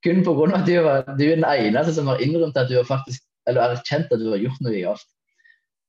Kun 0.04 0.24
pga. 0.24 0.48
at 0.58 0.68
du, 0.68 0.74
er 0.80 1.36
den 1.38 1.46
eneste 1.48 1.96
som 1.96 2.10
har 2.12 2.22
innrømt 2.24 2.58
at 2.60 2.72
du 2.72 2.78
har 2.80 2.88
faktisk, 2.88 3.24
eller 3.48 3.76
erkjent 3.76 4.12
at 4.12 4.20
du 4.20 4.30
har 4.32 4.42
gjort 4.42 4.64
noe 4.64 4.80
galt. 4.80 5.08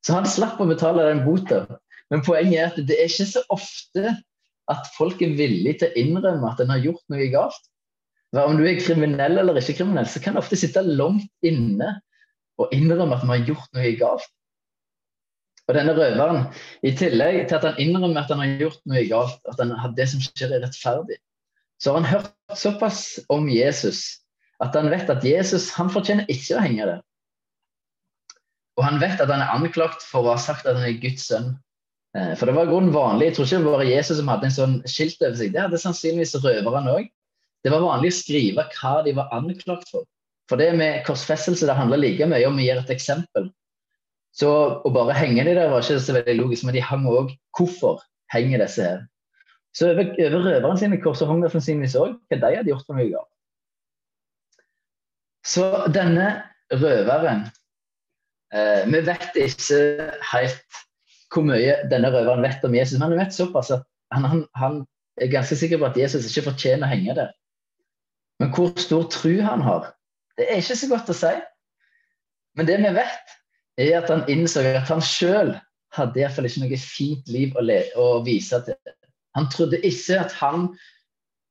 Så 0.05 0.13
han 0.13 0.27
slapp 0.29 0.61
å 0.61 0.69
betale 0.69 1.07
den 1.09 1.23
bota. 1.25 1.65
Men 2.13 2.21
poenget 2.25 2.59
er 2.59 2.67
at 2.69 2.87
det 2.87 2.99
er 2.99 3.09
ikke 3.09 3.27
så 3.31 3.41
ofte 3.49 4.13
at 4.71 4.91
folk 4.97 5.21
er 5.25 5.33
villige 5.37 5.79
til 5.81 5.89
å 5.89 5.99
innrømme 6.03 6.51
at 6.51 6.61
en 6.61 6.73
har 6.73 6.83
gjort 6.83 7.03
noe 7.13 7.27
galt. 7.33 7.71
Om 8.35 8.57
du 8.59 8.65
er 8.67 8.79
kriminell 8.81 9.39
eller 9.39 9.57
ikke 9.61 9.79
kriminell, 9.79 10.07
så 10.09 10.19
kan 10.21 10.35
du 10.35 10.41
ofte 10.41 10.59
sitte 10.59 10.83
langt 10.83 11.29
inne 11.45 11.95
og 12.59 12.71
innrømme 12.75 13.15
at 13.15 13.23
vi 13.23 13.31
har 13.31 13.49
gjort 13.49 13.77
noe 13.77 13.93
galt. 13.99 14.31
Og 15.65 15.73
denne 15.73 15.95
røveren, 15.97 16.43
i 16.85 16.91
tillegg 16.93 17.47
til 17.49 17.57
at 17.57 17.65
han 17.65 17.79
innrømmer 17.81 18.21
at 18.21 18.33
han 18.33 18.43
har 18.43 18.59
gjort 18.61 18.81
noe 18.89 19.01
galt, 19.09 19.39
at 19.49 19.61
han, 19.61 19.73
det 19.97 20.05
som 20.11 20.21
skjer 20.21 20.53
er 20.53 20.61
rettferdig, 20.61 21.17
så 21.81 21.91
har 21.91 22.03
han 22.03 22.11
hørt 22.11 22.59
såpass 22.59 23.01
om 23.33 23.49
Jesus 23.51 24.21
at 24.63 24.75
han 24.77 24.87
vet 24.93 25.09
at 25.11 25.25
Jesus 25.25 25.71
han 25.75 25.89
fortjener 25.91 26.29
ikke 26.31 26.55
å 26.55 26.63
henge 26.63 26.87
der. 26.87 27.01
Og 28.79 28.85
han 28.85 29.01
vet 29.01 29.19
at 29.23 29.31
han 29.31 29.43
er 29.43 29.53
anklagt 29.55 30.03
for 30.05 30.23
å 30.23 30.35
ha 30.35 30.39
sagt 30.41 30.67
at 30.67 30.77
han 30.77 30.87
er 30.87 30.99
Guds 31.01 31.27
sønn. 31.29 31.53
Eh, 32.15 32.33
for 32.39 32.47
det 32.47 32.55
var 32.55 32.69
grunn 32.69 32.91
vanlig, 32.95 33.31
Jeg 33.31 33.35
tror 33.35 33.45
ikke 33.45 33.59
det 33.65 33.75
var 33.75 33.83
Jesus 33.89 34.17
som 34.19 34.31
hadde 34.31 34.47
en 34.47 34.57
sånn 34.57 34.75
skilt 34.87 35.21
over 35.21 35.37
seg. 35.39 35.53
Det 35.55 35.63
hadde 35.65 35.81
sannsynligvis 35.81 36.35
røverne 36.43 36.95
òg. 36.99 37.11
Det 37.65 37.73
var 37.73 37.83
vanlig 37.83 38.11
å 38.13 38.19
skrive 38.19 38.67
hva 38.77 38.95
de 39.03 39.15
var 39.17 39.31
anklagt 39.35 39.89
for. 39.91 40.05
For 40.49 40.61
det 40.61 40.75
med 40.77 41.03
korsfestelse 41.07 41.65
det 41.65 41.75
handler 41.75 42.03
like 42.03 42.27
mye 42.29 42.47
om 42.47 42.59
å 42.59 42.63
gi 42.63 42.71
et 42.71 42.91
eksempel. 42.93 43.49
Så 44.35 44.49
å 44.83 44.91
bare 44.91 45.15
henge 45.15 45.45
de 45.47 45.53
der 45.55 45.71
var 45.71 45.83
ikke 45.83 46.01
så 46.03 46.15
veldig 46.17 46.37
logisk, 46.41 46.65
men 46.67 46.75
de 46.75 46.83
hang 46.83 47.05
òg 47.07 47.31
hvorfor 47.55 48.01
henger 48.33 48.63
disse 48.65 48.83
her. 48.83 49.03
Så 49.75 49.91
over, 49.91 50.11
over 50.11 50.49
røverne 50.49 50.79
sine 50.79 50.99
kors 51.03 51.23
og 51.23 51.31
hang 51.31 51.43
det 51.43 51.53
sannsynligvis 51.53 51.97
òg 51.99 52.17
hva 52.31 52.39
de 52.41 52.57
hadde 52.59 52.71
gjort 52.71 52.87
for 52.87 52.99
noe 52.99 53.11
galt. 53.11 53.31
Så 55.45 55.69
denne 55.93 56.27
røveren 56.73 57.45
Eh, 58.55 58.85
vi 58.87 59.01
vet 59.03 59.39
ikke 59.39 59.79
helt 60.31 60.83
hvor 61.33 61.43
mye 61.43 61.79
denne 61.91 62.11
røveren 62.13 62.45
vet 62.45 62.63
om 62.63 62.75
Jesus, 62.77 62.99
men 63.01 63.11
vi 63.11 63.19
vet 63.19 63.33
såpass 63.35 63.71
at 63.73 63.83
han, 64.13 64.27
han, 64.29 64.43
han, 64.55 64.83
er 65.15 65.31
ganske 65.31 65.55
sikker 65.55 65.79
på 65.79 65.87
at 65.87 65.97
Jesus 65.97 66.25
ikke 66.27 66.49
fortjener 66.49 66.87
å 66.87 66.91
henge 66.91 67.13
der. 67.15 67.29
Men 68.41 68.49
hvor 68.51 68.73
stor 68.79 69.05
tro 69.11 69.31
han 69.39 69.61
har, 69.63 69.93
det 70.35 70.49
er 70.49 70.59
ikke 70.59 70.75
så 70.75 70.89
godt 70.91 71.11
å 71.11 71.15
si. 71.15 71.31
Men 72.59 72.67
det 72.67 72.75
vi 72.83 72.91
vet, 72.97 73.35
er 73.77 73.97
at 73.99 74.11
han 74.11 74.25
innså 74.31 74.63
at 74.69 74.89
han 74.91 75.03
sjøl 75.03 75.53
hadde 75.95 76.19
iallfall 76.19 76.47
ikke 76.47 76.63
noe 76.63 76.79
fint 76.79 77.31
liv 77.31 77.55
å, 77.55 77.63
å, 77.99 78.07
vise 78.25 78.59
til. 78.65 78.77
Han 79.35 79.49
trodde 79.51 79.81
ikke 79.83 80.19
at 80.21 80.35
han, 80.39 80.69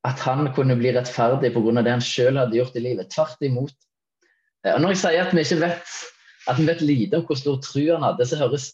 at 0.08 0.20
han 0.24 0.48
kunne 0.56 0.76
bli 0.80 0.92
rettferdig 0.96 1.52
pga. 1.54 1.82
det 1.82 1.96
han 1.96 2.04
sjøl 2.04 2.40
hadde 2.40 2.58
gjort 2.58 2.76
i 2.76 2.84
livet. 2.84 3.12
Tvert 3.12 3.44
imot. 3.44 3.76
Eh, 4.64 4.74
og 4.74 4.82
når 4.82 4.94
jeg 4.94 5.02
sier 5.04 5.26
at 5.26 5.36
vi 5.36 5.44
ikke 5.44 5.62
vet 5.64 5.94
at 6.44 6.58
vi 6.60 6.66
vet 6.68 6.82
lite 6.84 7.18
om 7.18 7.24
hvor 7.24 7.38
stor 7.40 7.60
tro 7.64 7.84
han 7.88 8.04
hadde, 8.04 8.26
så 8.28 8.40
høres 8.40 8.72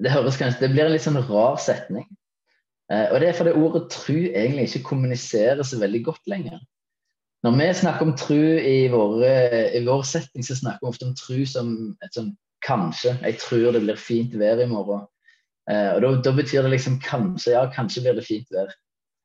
det, 0.00 0.12
høres 0.12 0.36
kanskje, 0.40 0.66
det 0.66 0.72
blir 0.74 0.86
en 0.86 0.94
litt 0.94 1.04
sånn 1.04 1.20
rar 1.28 1.56
setning. 1.60 2.04
Eh, 2.92 3.06
og 3.12 3.20
det 3.22 3.30
er 3.30 3.38
fordi 3.38 3.56
ordet 3.56 3.86
tru 3.92 4.18
egentlig 4.18 4.68
ikke 4.68 4.88
kommuniserer 4.90 5.64
så 5.66 5.80
veldig 5.80 6.02
godt 6.10 6.30
lenger. 6.30 6.60
Når 7.44 7.56
vi 7.56 7.66
snakker 7.78 8.04
om 8.04 8.16
tru 8.20 8.40
i, 8.60 8.78
i 8.84 9.82
vår 9.86 10.02
setting, 10.04 10.44
så 10.44 10.58
snakker 10.58 10.84
vi 10.84 10.90
ofte 10.90 11.08
om 11.08 11.14
tru 11.16 11.38
som 11.48 11.70
et 12.04 12.16
sånn 12.16 12.34
kanskje. 12.66 13.16
Jeg 13.24 13.40
tror 13.42 13.72
det 13.74 13.82
blir 13.84 13.98
fint 14.00 14.36
vær 14.38 14.60
i 14.62 14.68
morgen. 14.70 15.06
Eh, 15.70 15.96
og 15.96 16.04
da, 16.04 16.12
da, 16.26 16.34
betyr 16.36 16.66
det 16.66 16.74
liksom 16.74 17.00
kanskje. 17.04 17.54
Ja, 17.56 17.64
kanskje 17.74 18.04
blir 18.06 18.18
det 18.18 18.26
fint 18.26 18.48
vær. 18.54 18.72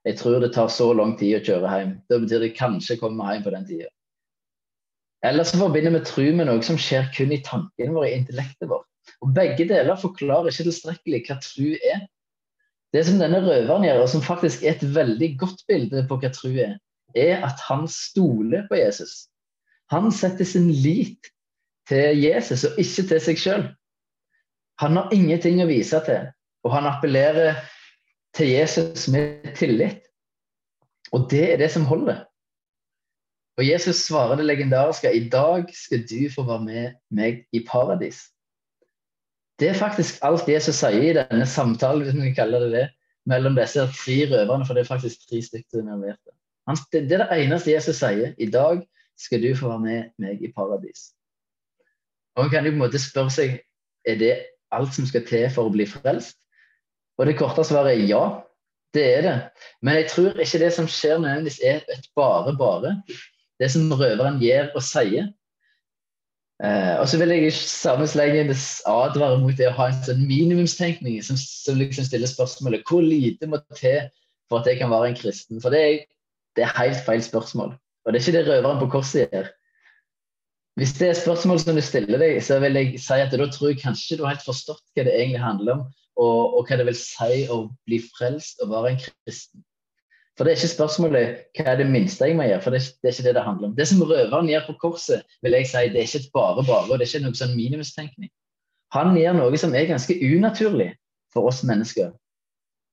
Jeg 0.06 0.20
tror 0.20 0.40
det 0.44 0.54
tar 0.54 0.70
så 0.70 0.92
lang 0.94 1.16
tid 1.20 1.40
å 1.40 1.44
kjøre 1.46 1.76
hjem. 1.76 1.94
Da 2.12 2.20
betyr 2.22 2.44
det 2.46 2.56
kanskje 2.58 3.00
kommer 3.02 3.34
hjem 3.34 3.46
på 3.46 3.54
den 3.56 3.70
tida. 3.70 3.92
Eller 5.26 5.48
så 5.48 5.58
forbinder 5.58 5.96
vi 5.96 6.04
tro 6.06 6.26
med 6.38 6.46
noe 6.50 6.62
som 6.66 6.78
skjer 6.78 7.08
kun 7.16 7.34
i 7.34 7.42
tankene 7.46 7.96
våre, 7.96 8.12
i 8.12 8.20
intellektet 8.20 8.70
vårt. 8.70 8.86
Og 9.26 9.32
Begge 9.34 9.66
deler 9.70 9.98
forklarer 9.98 10.52
ikke 10.52 10.68
tilstrekkelig 10.68 11.24
hva 11.26 11.40
tro 11.42 11.72
er. 11.80 12.04
Det 12.94 13.02
som 13.08 13.18
denne 13.20 13.42
røveren 13.44 13.88
gjør, 13.88 14.04
og 14.04 14.12
som 14.12 14.24
faktisk 14.24 14.64
er 14.64 14.76
et 14.76 14.84
veldig 14.96 15.32
godt 15.42 15.66
bilde 15.68 16.04
på 16.08 16.20
hva 16.22 16.30
tro 16.36 16.52
er, 16.54 16.76
er 17.18 17.42
at 17.48 17.64
han 17.66 17.88
stoler 17.92 18.68
på 18.70 18.78
Jesus. 18.78 19.26
Han 19.94 20.12
setter 20.14 20.48
sin 20.48 20.70
lit 20.70 21.32
til 21.90 22.22
Jesus 22.24 22.66
og 22.68 22.80
ikke 22.82 23.08
til 23.12 23.22
seg 23.28 23.42
sjøl. 23.42 23.66
Han 24.82 24.98
har 25.00 25.14
ingenting 25.16 25.62
å 25.64 25.70
vise 25.70 26.00
til, 26.06 26.30
og 26.66 26.74
han 26.76 26.90
appellerer 26.90 27.62
til 28.36 28.52
Jesus 28.52 29.08
med 29.12 29.54
tillit. 29.56 30.02
Og 31.16 31.30
det 31.32 31.46
er 31.54 31.62
det 31.62 31.72
som 31.72 31.86
holder. 31.88 32.26
Og 33.56 33.64
Jesus 33.64 34.04
svarer 34.04 34.36
det 34.36 34.50
legendariske 34.50 35.14
i 35.16 35.28
dag 35.32 35.70
skal 35.72 36.04
du 36.10 36.26
få 36.34 36.44
være 36.44 36.64
med 36.66 36.96
meg 37.16 37.46
i 37.56 37.62
paradis. 37.68 38.26
Det 39.60 39.70
er 39.72 39.80
faktisk 39.80 40.20
alt 40.28 40.50
Jesus 40.52 40.82
sier 40.82 41.06
i 41.06 41.16
denne 41.16 41.46
samtalen 41.48 42.04
hvis 42.04 42.18
vi 42.20 42.34
kaller 42.36 42.66
det 42.66 42.72
det, 42.74 42.88
mellom 43.26 43.56
disse 43.56 43.86
tre 43.96 44.18
røverne, 44.30 44.66
for 44.68 44.76
det 44.76 44.84
er 44.84 44.92
faktisk 44.92 45.24
tre 45.30 45.40
stykker 45.42 45.80
involverte. 45.80 46.36
Det, 46.92 47.06
er 47.14 47.24
det 47.24 47.38
eneste 47.46 47.72
Jesus 47.72 48.02
sier. 48.02 48.34
I 48.38 48.50
dag 48.52 48.84
skal 49.18 49.42
du 49.42 49.56
få 49.56 49.72
være 49.72 49.86
med 49.86 50.12
meg 50.20 50.44
i 50.44 50.52
paradis. 50.52 51.14
Og 52.36 52.44
Man 52.44 52.52
kan 52.52 52.66
jo 52.66 52.72
på 52.74 52.80
en 52.80 52.84
måte 52.84 53.02
spørre 53.02 53.32
seg 53.34 53.60
er 54.06 54.20
det 54.20 54.34
alt 54.76 54.94
som 54.96 55.08
skal 55.08 55.24
til 55.28 55.48
for 55.54 55.68
å 55.70 55.74
bli 55.74 55.88
frelst. 55.88 56.38
Og 57.18 57.30
det 57.30 57.38
korte 57.40 57.64
svaret 57.64 57.96
er 57.96 58.10
ja, 58.10 58.24
det 58.96 59.06
er 59.18 59.22
det. 59.24 59.38
Men 59.82 60.02
jeg 60.02 60.10
tror 60.12 60.42
ikke 60.44 60.60
det 60.60 60.74
som 60.76 60.90
skjer 60.92 61.20
nødvendigvis 61.20 61.62
er 61.64 61.82
et 61.94 62.10
bare-bare 62.16 62.98
det 63.60 63.72
som 63.72 63.92
røveren 63.92 64.42
gjør 64.44 64.72
og 64.76 64.84
sier. 64.84 65.30
Eh, 66.64 66.94
og 67.02 67.08
så 67.12 67.20
vil 67.20 67.34
jeg 67.36 67.48
i 67.48 67.56
samme 67.56 68.08
slengen 68.08 68.52
advare 68.88 69.40
mot 69.42 69.56
det 69.58 69.68
å 69.68 69.76
ha 69.76 69.90
en 69.92 70.04
sånn 70.08 70.24
minimumstenkning 70.28 71.18
som, 71.24 71.40
som 71.40 71.80
liksom 71.80 72.08
stiller 72.08 72.32
spørsmålet 72.32 72.86
hvor 72.88 73.04
lite 73.04 73.48
må 73.52 73.60
til 73.76 74.08
for 74.50 74.62
at 74.62 74.70
jeg 74.70 74.80
kan 74.80 74.92
være 74.92 75.12
en 75.12 75.20
kristen. 75.20 75.60
For 75.64 75.76
det 75.76 75.82
er, 75.84 76.00
det 76.56 76.68
er 76.68 76.78
helt 76.80 77.02
feil 77.08 77.24
spørsmål. 77.24 77.76
Og 78.06 78.14
det 78.14 78.20
er 78.20 78.24
ikke 78.24 78.38
det 78.38 78.48
røveren 78.48 78.82
på 78.84 78.92
korset 78.94 79.32
gjør. 79.32 79.52
Hvis 80.76 80.92
det 81.00 81.08
er 81.08 81.16
spørsmål 81.16 81.60
som 81.64 81.78
du 81.78 81.82
stiller 81.84 82.20
deg, 82.20 82.42
så 82.44 82.58
vil 82.60 82.76
jeg 82.76 82.98
si 83.00 83.20
at 83.24 83.32
da 83.32 83.46
tror 83.48 83.72
jeg 83.72 83.80
kanskje 83.80 84.18
du 84.20 84.26
har 84.26 84.36
helt 84.36 84.44
forstått 84.44 84.84
hva 84.92 85.06
det 85.08 85.14
egentlig 85.16 85.44
handler 85.44 85.78
om, 85.78 85.86
og, 86.20 86.58
og 86.58 86.68
hva 86.68 86.80
det 86.82 86.88
vil 86.90 86.98
si 87.00 87.46
å 87.52 87.62
bli 87.88 88.02
frelst 88.04 88.60
og 88.64 88.74
være 88.74 88.92
en 88.92 89.00
kristen. 89.06 89.64
For 90.36 90.44
det 90.44 90.52
er 90.52 90.60
ikke 90.60 90.74
spørsmålet 90.74 91.46
hva 91.56 91.66
er 91.72 91.80
det 91.80 91.88
minste 91.88 92.28
jeg 92.28 92.36
må 92.36 92.44
gjøre, 92.50 92.60
for 92.66 92.76
det 92.76 92.82
er, 92.82 92.90
det 93.00 93.08
er 93.08 93.16
ikke 93.16 93.28
det 93.30 93.36
det 93.38 93.46
handler 93.46 93.70
om. 93.70 93.78
Det 93.78 93.88
som 93.88 94.04
røveren 94.04 94.52
gjør 94.52 94.68
på 94.68 94.78
korset, 94.82 95.24
vil 95.48 95.56
jeg 95.56 95.70
si, 95.72 95.86
det 95.94 96.02
er 96.02 96.10
ikke 96.10 96.24
et 96.26 96.36
bare-bare, 96.36 96.90
og 96.90 97.00
det 97.00 97.08
er 97.08 97.12
ikke 97.14 97.24
noe 97.24 97.40
sånn 97.40 97.56
minimumstenkning. 97.56 98.32
Han 98.96 99.16
gjør 99.20 99.40
noe 99.40 99.60
som 99.64 99.76
er 99.76 99.88
ganske 99.88 100.20
unaturlig 100.20 100.92
for 101.32 101.48
oss 101.48 101.64
mennesker. 101.68 102.12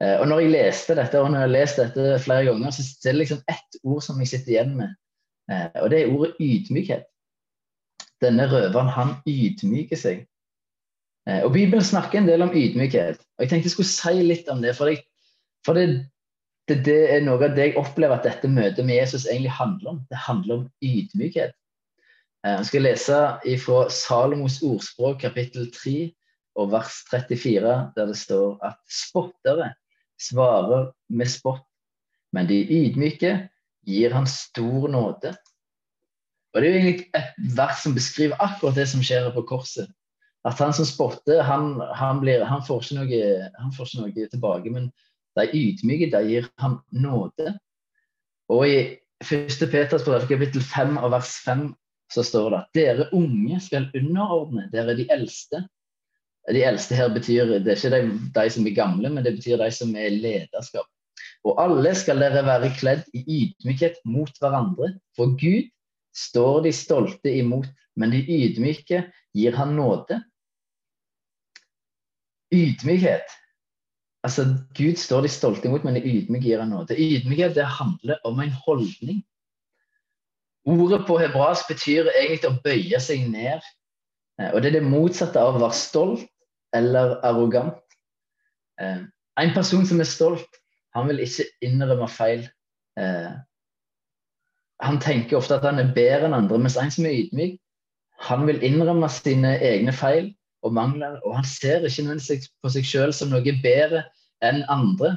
Eh, 0.03 0.17
og 0.21 0.29
når 0.31 0.45
jeg 0.45 0.55
leste 0.55 0.97
dette, 0.99 1.19
og 1.19 1.31
når 1.31 1.41
jeg 1.41 1.49
har 1.49 1.55
lest 1.57 1.83
dette 1.83 2.19
flere 2.23 2.47
ganger, 2.47 2.75
så 2.75 2.87
er 2.87 3.11
det 3.11 3.21
liksom 3.25 3.43
ett 3.51 3.81
ord 3.83 4.07
som 4.07 4.23
jeg 4.23 4.31
sitter 4.31 4.55
igjen 4.55 4.77
med, 4.79 4.95
eh, 5.51 5.67
og 5.83 5.91
det 5.91 5.99
er 5.99 6.15
ordet 6.15 6.39
ydmykhet. 6.39 7.11
Denne 8.23 8.47
røveren, 8.51 8.91
han 8.95 9.17
ydmyker 9.29 9.99
seg. 9.99 10.23
Eh, 11.29 11.43
og 11.43 11.53
Bibelen 11.55 11.85
snakker 11.85 12.21
en 12.21 12.29
del 12.29 12.45
om 12.45 12.55
ydmykhet. 12.55 13.19
og 13.19 13.45
Jeg 13.45 13.51
tenkte 13.51 13.71
jeg 13.71 13.77
skulle 13.77 13.93
si 13.93 14.23
litt 14.27 14.49
om 14.53 14.63
det. 14.63 14.77
For, 14.79 14.91
jeg, 14.91 15.03
for 15.67 15.79
det, 15.79 16.07
det, 16.71 16.83
det, 16.87 17.01
er 17.17 17.27
noe 17.27 17.41
av 17.41 17.57
det 17.57 17.69
jeg 17.71 17.79
opplever 17.81 18.19
at 18.19 18.27
dette 18.27 18.51
møtet 18.51 18.87
med 18.87 19.01
Jesus 19.01 19.27
egentlig 19.27 19.55
handler 19.59 19.97
om. 19.97 20.01
Det 20.11 20.25
handler 20.29 20.61
om 20.61 20.65
ydmykhet. 20.83 21.55
Eh, 22.47 22.57
jeg 22.59 22.71
skal 22.71 22.87
lese 22.89 23.21
fra 23.67 23.85
Salomos 23.91 24.63
ordspråk 24.67 25.23
kapittel 25.27 25.71
3 25.75 25.97
og 26.61 26.73
vers 26.75 27.01
34, 27.11 27.77
der 27.97 28.11
det 28.11 28.19
står 28.19 28.59
at 28.67 28.79
spottere 28.91 29.73
svarer 30.21 30.91
med 31.09 31.31
spott, 31.31 31.65
men 32.33 32.49
de 32.49 32.61
ydmyke 32.63 33.33
gir 33.87 34.15
han 34.15 34.29
stor 34.31 34.89
nåde. 34.93 35.35
Og 36.53 36.63
Det 36.63 36.69
er 36.69 36.73
jo 36.73 36.81
egentlig 36.81 37.07
et 37.17 37.57
vers 37.57 37.83
som 37.83 37.95
beskriver 37.97 38.41
akkurat 38.45 38.77
det 38.77 38.89
som 38.91 39.03
skjer 39.05 39.31
på 39.33 39.45
korset. 39.49 39.89
At 40.45 40.59
han 40.59 40.75
som 40.75 40.85
spotter, 40.85 41.43
han, 41.47 41.79
han, 41.95 42.21
blir, 42.21 42.45
han, 42.45 42.65
får, 42.67 42.83
ikke 42.83 42.99
noe, 42.99 43.51
han 43.63 43.73
får 43.77 43.89
ikke 43.89 44.03
noe 44.03 44.31
tilbake. 44.33 44.71
men 44.75 44.91
de 45.39 45.49
ydmyke, 45.57 46.11
de 46.13 46.23
gir 46.29 46.49
ham 46.61 46.81
nåde. 46.93 47.55
Og 48.53 48.67
i 48.69 48.79
1. 49.23 49.55
Peters 49.71 50.05
brev, 50.05 50.27
kapittel 50.29 50.65
5 50.65 50.99
og 50.99 51.13
vers 51.15 51.37
5, 51.47 51.71
så 52.13 52.25
står 52.27 52.51
det 52.51 52.59
at 52.59 52.75
dere 52.77 53.07
unge 53.17 53.61
skal 53.65 53.89
underordne 53.97 54.67
dere 54.73 54.97
de 54.99 55.07
eldste. 55.15 55.63
De 56.53 56.65
eldste 56.67 56.99
her 56.99 57.13
betyr 57.15 57.55
det 57.63 57.71
er 57.71 57.79
ikke 57.79 57.93
de, 57.95 58.19
de 58.35 58.45
som 58.51 58.67
er 58.67 58.77
gamle, 58.77 59.09
men 59.09 59.25
det 59.25 59.37
betyr 59.39 59.63
de 59.63 59.71
som 59.73 59.95
er 59.97 60.13
lederskap. 60.13 60.89
Og 61.49 61.57
alle 61.63 61.95
skal 61.99 62.21
dere 62.21 62.43
være 62.47 62.75
kledd 62.77 63.07
i 63.17 63.23
ydmykhet 63.23 64.03
mot 64.05 64.35
hverandre, 64.43 64.93
for 65.17 65.33
Gud 65.39 65.71
står 66.17 66.63
de 66.67 66.73
stolte 66.77 67.33
imot, 67.39 67.69
men 67.97 68.13
de 68.15 68.23
ydmyke 68.23 69.05
gir 69.37 69.57
han 69.57 69.77
nåde. 69.77 70.21
Ydmykhet 72.53 73.39
Altså, 74.23 74.45
Gud 74.79 75.01
står 75.03 75.25
de 75.25 75.29
stolte 75.29 75.67
imot, 75.67 75.83
men 75.83 75.97
de 75.99 76.05
ydmyke 76.07 76.47
gir 76.47 76.61
han 76.63 76.71
nåde. 76.71 76.95
Ydmykhet 76.95 77.57
det 77.57 77.65
handler 77.67 78.21
om 78.25 78.39
en 78.41 78.53
holdning. 78.55 79.25
Ordet 80.63 81.01
på 81.09 81.17
hebraisk 81.19 81.67
betyr 81.73 82.11
egentlig 82.13 82.53
å 82.53 82.61
bøye 82.63 83.01
seg 83.03 83.25
ned. 83.33 83.65
Eh, 84.39 84.53
og 84.53 84.63
det 84.63 84.71
er 84.71 84.77
det 84.79 84.93
motsatte 84.93 85.43
av 85.43 85.57
å 85.57 85.65
være 85.65 85.75
stolt 85.75 86.29
eller 86.77 87.17
arrogant. 87.27 87.83
Eh, 88.79 89.03
en 89.43 89.55
person 89.57 89.87
som 89.87 90.01
er 90.01 90.09
stolt, 90.09 90.59
Han 90.93 91.07
vil 91.09 91.23
ikke 91.25 91.47
innrømme 91.65 92.05
feil. 92.13 92.43
Han 94.83 94.99
tenker 95.03 95.39
ofte 95.39 95.57
at 95.59 95.67
han 95.67 95.79
er 95.79 95.93
bedre 95.95 96.29
enn 96.29 96.37
andre, 96.37 96.59
mens 96.59 96.79
en 96.81 96.91
som 96.91 97.07
er 97.07 97.21
ydmyk, 97.25 97.59
han 98.23 98.47
vil 98.47 98.63
innrømme 98.63 99.09
sine 99.11 99.57
egne 99.63 99.93
feil 99.95 100.31
og 100.63 100.75
mangler, 100.77 101.19
og 101.27 101.37
han 101.41 101.47
ser 101.47 101.83
ikke 101.87 102.05
nødvendigvis 102.07 102.51
på 102.63 102.71
seg 102.71 102.87
selv 102.87 103.15
som 103.17 103.33
noe 103.33 103.55
bedre 103.65 104.05
enn 104.47 104.63
andre. 104.71 105.17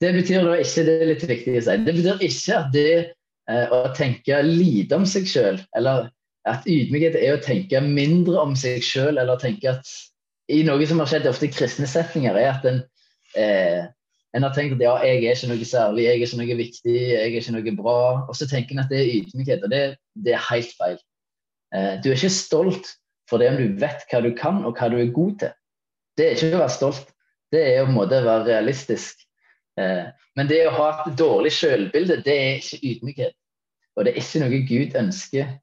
Det 0.00 0.12
betyr 0.14 0.44
da 0.44 0.58
ikke 0.60 0.84
det 0.86 0.96
er 0.96 1.08
litt 1.10 1.24
viktig 1.28 1.54
å 1.56 1.62
si, 1.64 1.78
det 1.86 1.94
betyr 1.96 2.26
ikke 2.28 2.58
at 2.58 2.68
det 2.74 2.90
eh, 2.96 3.72
å 3.72 3.80
tenke 3.96 4.42
lite 4.44 4.98
om 4.98 5.06
seg 5.08 5.28
selv, 5.30 5.64
eller 5.76 6.10
at 6.46 6.68
ydmykhet 6.70 7.16
er 7.18 7.34
å 7.34 7.42
tenke 7.42 7.80
mindre 7.82 8.38
om 8.42 8.54
seg 8.58 8.84
selv, 8.84 9.16
eller 9.18 9.40
tenke 9.42 9.72
at 9.72 9.94
i 10.52 10.60
noe 10.66 10.86
som 10.86 11.00
har 11.02 11.10
skjedd 11.10 11.26
ofte 11.30 11.48
i 11.48 11.54
kristne 11.54 11.88
setninger, 11.90 12.36
er 12.38 12.52
at 12.52 12.68
en, 12.68 12.82
eh, 13.34 13.88
en 14.36 14.44
har 14.44 14.52
tenkt 14.52 14.76
at 14.76 14.84
ja, 14.84 14.94
jeg 15.00 15.24
er 15.24 15.34
ikke 15.34 15.48
noe 15.48 15.66
særlig, 15.66 16.04
jeg 16.04 16.12
er 16.12 16.24
ikke 16.26 16.38
noe 16.42 16.56
viktig, 16.58 16.94
jeg 16.94 17.20
er 17.22 17.36
ikke 17.40 17.54
noe 17.54 17.74
bra. 17.78 17.98
Og 18.28 18.36
så 18.36 18.48
tenker 18.50 18.76
en 18.76 18.82
at 18.84 18.92
det 18.92 19.00
er 19.00 19.12
ydmykhet, 19.20 19.64
og 19.64 19.72
det, 19.72 19.82
det 20.26 20.34
er 20.36 20.48
helt 20.50 20.72
feil. 20.76 20.98
Eh, 21.74 21.94
du 22.02 22.10
er 22.10 22.18
ikke 22.18 22.32
stolt 22.34 22.90
for 23.30 23.42
det 23.42 23.50
om 23.50 23.60
du 23.60 23.80
vet 23.80 24.04
hva 24.10 24.20
du 24.22 24.30
kan 24.36 24.60
og 24.64 24.76
hva 24.76 24.90
du 24.92 24.98
er 25.00 25.14
god 25.14 25.38
til. 25.42 25.54
Det 26.16 26.26
er 26.26 26.36
ikke 26.36 26.52
å 26.54 26.62
være 26.62 26.76
stolt, 26.76 27.08
det 27.52 27.62
er 27.70 27.82
å 27.82 27.92
måte 27.92 28.20
være 28.24 28.48
realistisk. 28.50 29.24
Eh, 29.80 30.04
men 30.36 30.50
det 30.50 30.62
å 30.68 30.74
ha 30.76 30.88
et 30.94 31.16
dårlig 31.18 31.52
selvbilde, 31.56 32.20
det 32.26 32.36
er 32.36 32.60
ikke 32.60 32.82
ydmykhet. 32.92 33.36
Og 33.96 34.04
det 34.04 34.12
er 34.12 34.20
ikke 34.20 34.42
noe 34.42 34.60
Gud 34.68 34.98
ønsker 35.00 35.54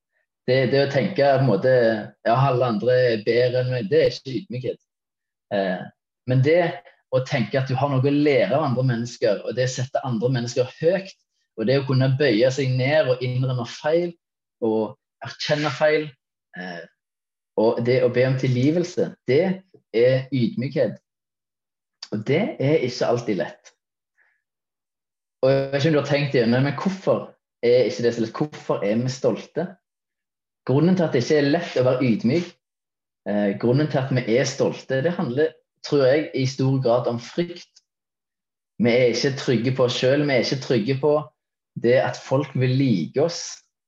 det, 0.50 0.58
det, 0.74 0.80
å 0.82 0.92
tenke 0.92 1.24
på 1.24 1.44
en 1.44 1.48
måte 1.48 1.74
ja, 1.74 2.34
alle 2.34 2.72
andre 2.74 2.96
er 3.13 3.22
bedre 3.24 3.62
enn 3.62 3.72
meg, 3.72 3.86
det 3.92 4.01
er 4.01 4.15
ikke 4.18 4.39
ydmykhet. 4.39 4.80
Eh, 5.56 5.86
men 6.27 6.42
det 6.44 6.63
å 7.13 7.22
tenke 7.27 7.60
at 7.60 7.70
du 7.70 7.75
har 7.77 7.91
noe 7.91 8.01
å 8.01 8.13
lære 8.13 8.55
av 8.55 8.65
andre 8.65 8.86
mennesker, 8.89 9.43
og 9.46 9.55
det 9.58 9.67
å 9.70 9.74
sette 9.75 10.01
andre 10.08 10.32
mennesker 10.34 10.70
høyt, 10.79 11.13
og 11.58 11.70
det 11.70 11.77
å 11.79 11.86
kunne 11.86 12.10
bøye 12.17 12.50
seg 12.53 12.74
ned 12.74 13.12
og 13.12 13.22
innrømme 13.25 13.65
feil 13.70 14.13
og 14.65 14.96
erkjenne 15.24 15.70
feil, 15.74 16.08
eh, 16.58 16.82
og 17.62 17.84
det 17.86 18.00
å 18.01 18.10
be 18.13 18.25
om 18.25 18.39
tilgivelse, 18.41 19.12
det 19.29 19.43
er 19.93 20.25
ydmykhet. 20.34 20.98
Og 22.13 22.25
det 22.25 22.41
er 22.62 22.82
ikke 22.86 23.10
alltid 23.10 23.39
lett. 23.41 23.74
Og 25.43 25.51
jeg 25.51 25.70
vet 25.70 25.79
ikke 25.82 25.91
om 25.91 25.96
du 25.96 26.01
har 26.01 26.10
tenkt 26.10 26.36
igjennom, 26.38 26.65
men 26.65 26.77
hvorfor 26.79 27.24
er 27.65 27.89
ikke 27.89 28.05
det 28.05 28.13
så 28.15 28.24
lett? 28.24 28.38
Hvorfor 28.38 28.86
er 28.86 29.00
vi 29.01 29.13
stolte? 29.13 29.67
Grunnen 30.65 30.96
til 30.96 31.05
at 31.05 31.15
det 31.15 31.24
ikke 31.25 31.41
er 31.41 31.50
lett 31.50 31.77
å 31.77 31.86
være 31.86 32.08
ydmyk, 32.08 32.53
eh, 33.29 33.50
grunnen 33.60 33.89
til 33.91 34.01
at 34.01 34.13
vi 34.15 34.24
er 34.38 34.48
stolte, 34.48 35.01
det 35.03 35.13
handler, 35.17 35.51
tror 35.88 36.06
jeg, 36.08 36.30
i 36.36 36.46
stor 36.48 36.82
grad 36.84 37.08
om 37.12 37.20
frykt. 37.20 37.70
Vi 38.84 38.90
er 38.90 39.12
ikke 39.13 39.36
trygge 39.40 39.75
på 39.75 39.88
oss 39.88 39.98
sjøl, 40.00 40.25
vi 40.25 40.34
er 40.34 40.46
ikke 40.46 40.63
trygge 40.63 40.98
på 41.02 41.13
det 41.84 41.98
at 42.02 42.20
folk 42.20 42.54
vil 42.56 42.75
like 42.78 43.22
oss. 43.24 43.42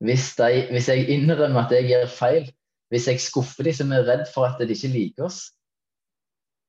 Hvis, 0.03 0.33
de, 0.35 0.65
hvis 0.71 0.89
jeg 0.91 1.07
innrømmer 1.09 1.65
at 1.65 1.73
jeg 1.73 1.87
gjør 1.89 2.11
feil, 2.11 2.49
hvis 2.91 3.07
jeg 3.07 3.21
skuffer 3.23 3.63
dem 3.63 3.73
som 3.73 3.93
er 3.95 4.05
redd 4.07 4.25
for 4.33 4.47
at 4.47 4.59
de 4.59 4.75
ikke 4.75 4.91
liker 4.93 5.29
oss. 5.29 5.39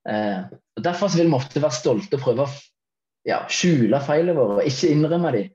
Eh, 0.08 0.46
og 0.76 0.84
Derfor 0.84 1.10
vil 1.16 1.26
vi 1.26 1.38
ofte 1.38 1.62
være 1.62 1.74
stolte 1.74 2.16
og 2.16 2.22
prøve 2.22 2.46
å 2.46 2.54
ja, 3.26 3.42
skjule 3.50 4.00
feilene 4.06 4.36
våre 4.38 4.60
og 4.60 4.70
ikke 4.70 4.92
innrømme 4.94 5.32
dem 5.34 5.52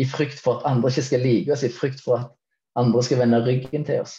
i 0.00 0.06
frykt 0.08 0.40
for 0.40 0.58
at 0.58 0.68
andre 0.70 0.88
ikke 0.88 1.04
skal 1.04 1.24
like 1.26 1.52
oss, 1.52 1.64
i 1.66 1.72
frykt 1.72 2.00
for 2.04 2.16
at 2.16 2.30
andre 2.80 3.02
skal 3.04 3.20
vende 3.20 3.42
ryggen 3.44 3.84
til 3.84 4.00
oss. 4.04 4.16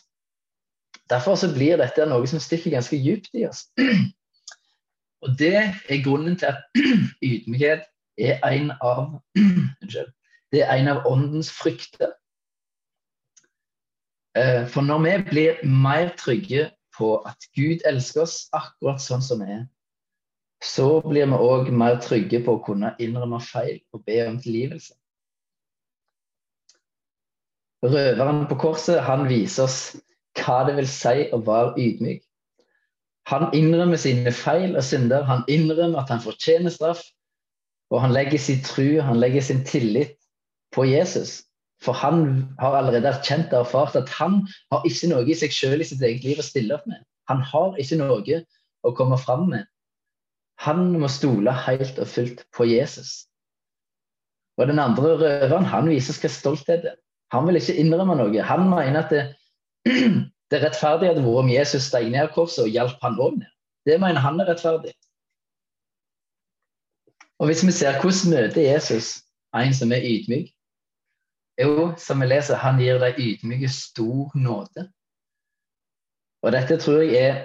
Derfor 1.09 1.35
så 1.35 1.49
blir 1.51 1.79
dette 1.81 2.05
noe 2.07 2.27
som 2.29 2.39
stikker 2.39 2.75
ganske 2.75 2.99
dypt 3.01 3.33
i 3.35 3.47
oss. 3.47 3.65
Og 5.21 5.35
det 5.39 5.55
er 5.55 6.03
grunnen 6.03 6.37
til 6.37 6.49
at 6.49 6.63
ydmykhet 7.29 7.85
er 8.17 8.39
en 8.49 8.71
av 8.81 9.21
det 10.51 10.63
er 10.65 10.73
en 10.75 10.87
av 10.91 11.05
åndens 11.07 11.51
frykter. 11.51 12.11
Eh, 14.37 14.67
for 14.67 14.81
når 14.81 15.03
vi 15.05 15.17
blir 15.29 15.65
mer 15.67 16.11
trygge 16.17 16.69
på 16.97 17.17
at 17.27 17.47
Gud 17.55 17.83
elsker 17.87 18.25
oss 18.25 18.47
akkurat 18.55 19.01
sånn 19.03 19.23
som 19.23 19.43
vi 19.43 19.51
er, 19.59 19.65
så 20.63 21.01
blir 21.05 21.29
vi 21.29 21.37
òg 21.37 21.71
mer 21.73 21.97
trygge 22.03 22.41
på 22.45 22.57
å 22.57 22.63
kunne 22.65 22.93
innrømme 23.01 23.39
feil 23.41 23.79
og 23.95 24.03
be 24.05 24.19
om 24.27 24.37
tilgivelse. 24.41 24.93
Røveren 27.81 28.43
på 28.49 28.59
korset 28.61 29.01
han 29.07 29.25
viser 29.29 29.65
oss 29.65 29.79
hva 30.37 30.61
det 30.67 30.75
vil 30.77 30.89
si 30.89 31.25
å 31.33 31.41
være 31.45 31.73
ydmyk. 31.81 32.21
Han 33.31 33.47
innrømmer 33.55 33.99
sine 33.99 34.31
feil 34.35 34.75
og 34.75 34.83
synder. 34.83 35.23
Han 35.27 35.45
innrømmer 35.47 36.03
at 36.03 36.11
han 36.11 36.23
fortjener 36.23 36.73
straff. 36.73 37.03
Og 37.91 38.01
han 38.03 38.13
legger 38.15 38.39
sin 38.39 38.61
tru, 38.63 38.99
han 39.03 39.19
legger 39.19 39.43
sin 39.43 39.63
tillit 39.67 40.17
på 40.75 40.85
Jesus. 40.87 41.41
For 41.81 41.97
han 41.97 42.45
har 42.59 42.77
allerede 42.77 43.09
erkjent 43.09 43.53
og 43.53 43.65
erfart 43.65 43.95
at 43.99 44.11
han 44.19 44.43
har 44.71 44.85
ikke 44.87 45.09
noe 45.11 45.25
i 45.27 45.35
seg 45.35 45.53
selv 45.55 45.81
i 45.81 45.87
sitt 45.89 46.03
eget 46.05 46.27
liv 46.27 46.39
å 46.39 46.45
stille 46.45 46.77
opp 46.77 46.85
med. 46.87 47.01
Han 47.31 47.41
har 47.41 47.79
ikke 47.81 47.97
noe 47.99 48.41
å 48.85 48.93
komme 48.97 49.17
fram 49.19 49.47
med. 49.49 49.65
Han 50.61 50.91
må 51.01 51.09
stole 51.09 51.53
helt 51.65 51.99
og 51.99 52.07
fullt 52.07 52.45
på 52.53 52.67
Jesus. 52.69 53.25
Og 54.59 54.67
den 54.69 54.79
andre 54.79 55.15
røveren 55.17 55.65
han 55.65 55.89
viser 55.89 56.19
hva 56.21 56.29
stolthet. 56.29 56.85
Han 57.33 57.47
vil 57.47 57.57
ikke 57.57 57.79
innrømme 57.81 58.17
noe. 58.19 58.43
Han 58.45 58.67
mener 58.69 59.01
at 59.01 59.13
det, 59.15 59.23
det 60.51 60.59
rettferdige 60.63 61.13
hadde 61.13 61.23
vært 61.23 61.43
om 61.43 61.51
Jesus 61.51 61.87
steg 61.87 62.09
ned 62.11 62.25
av 62.25 62.33
korset 62.35 62.65
og 62.65 62.73
hjalp 62.73 63.03
han 63.05 63.19
òg 63.19 63.37
ned. 63.39 63.51
Det 63.87 63.97
mener 64.01 64.21
han 64.21 64.39
er 64.43 64.51
rettferdig. 64.51 64.93
Og 67.41 67.49
hvis 67.49 67.63
vi 67.65 67.73
ser 67.73 67.97
hvordan 67.97 68.33
møter 68.35 68.67
Jesus 68.67 69.21
en 69.57 69.73
som 69.73 69.91
er 69.91 70.03
ydmyk 70.05 70.51
Jo, 71.61 71.91
som 71.99 72.21
vi 72.21 72.27
leser, 72.29 72.57
han 72.57 72.79
gir 72.79 72.97
de 73.01 73.11
ydmyke 73.19 73.69
stor 73.69 74.31
nåde. 74.39 74.85
Og 76.41 76.53
dette 76.55 76.77
tror 76.81 77.03
jeg 77.03 77.19
er 77.21 77.41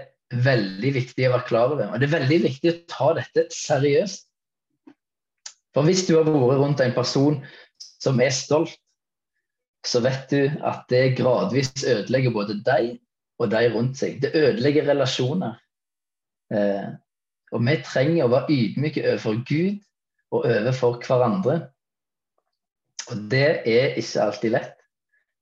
veldig 0.47 0.92
viktig 0.95 1.27
å 1.27 1.35
være 1.35 1.49
klar 1.49 1.75
over. 1.75 1.90
Og 1.90 2.01
det 2.01 2.07
er 2.09 2.14
veldig 2.14 2.38
viktig 2.47 2.71
å 2.71 2.79
ta 2.88 3.11
dette 3.19 3.45
seriøst. 3.53 4.25
For 5.77 5.85
hvis 5.85 6.07
du 6.09 6.14
har 6.16 6.25
vært 6.25 6.62
rundt 6.62 6.81
en 6.81 6.97
person 6.97 7.42
som 7.77 8.23
er 8.25 8.33
stolt, 8.33 8.79
så 9.87 10.03
vet 10.05 10.31
du 10.31 10.40
at 10.66 10.87
det 10.90 11.16
gradvis 11.18 11.72
ødelegger 11.85 12.35
både 12.35 12.59
deg 12.66 12.96
og 13.38 13.51
de 13.53 13.66
rundt 13.72 13.99
seg. 13.99 14.20
Det 14.22 14.33
ødelegger 14.35 14.88
relasjoner. 14.88 15.59
Eh, 16.53 16.88
og 17.55 17.62
vi 17.66 17.77
trenger 17.87 18.25
å 18.25 18.33
være 18.33 18.55
ydmyke 18.55 19.05
overfor 19.05 19.42
Gud 19.46 19.83
og 20.35 20.46
overfor 20.46 20.99
hverandre. 21.07 21.59
Og 23.12 23.20
det 23.31 23.46
er 23.68 23.94
ikke 24.01 24.25
alltid 24.25 24.57
lett. 24.57 24.72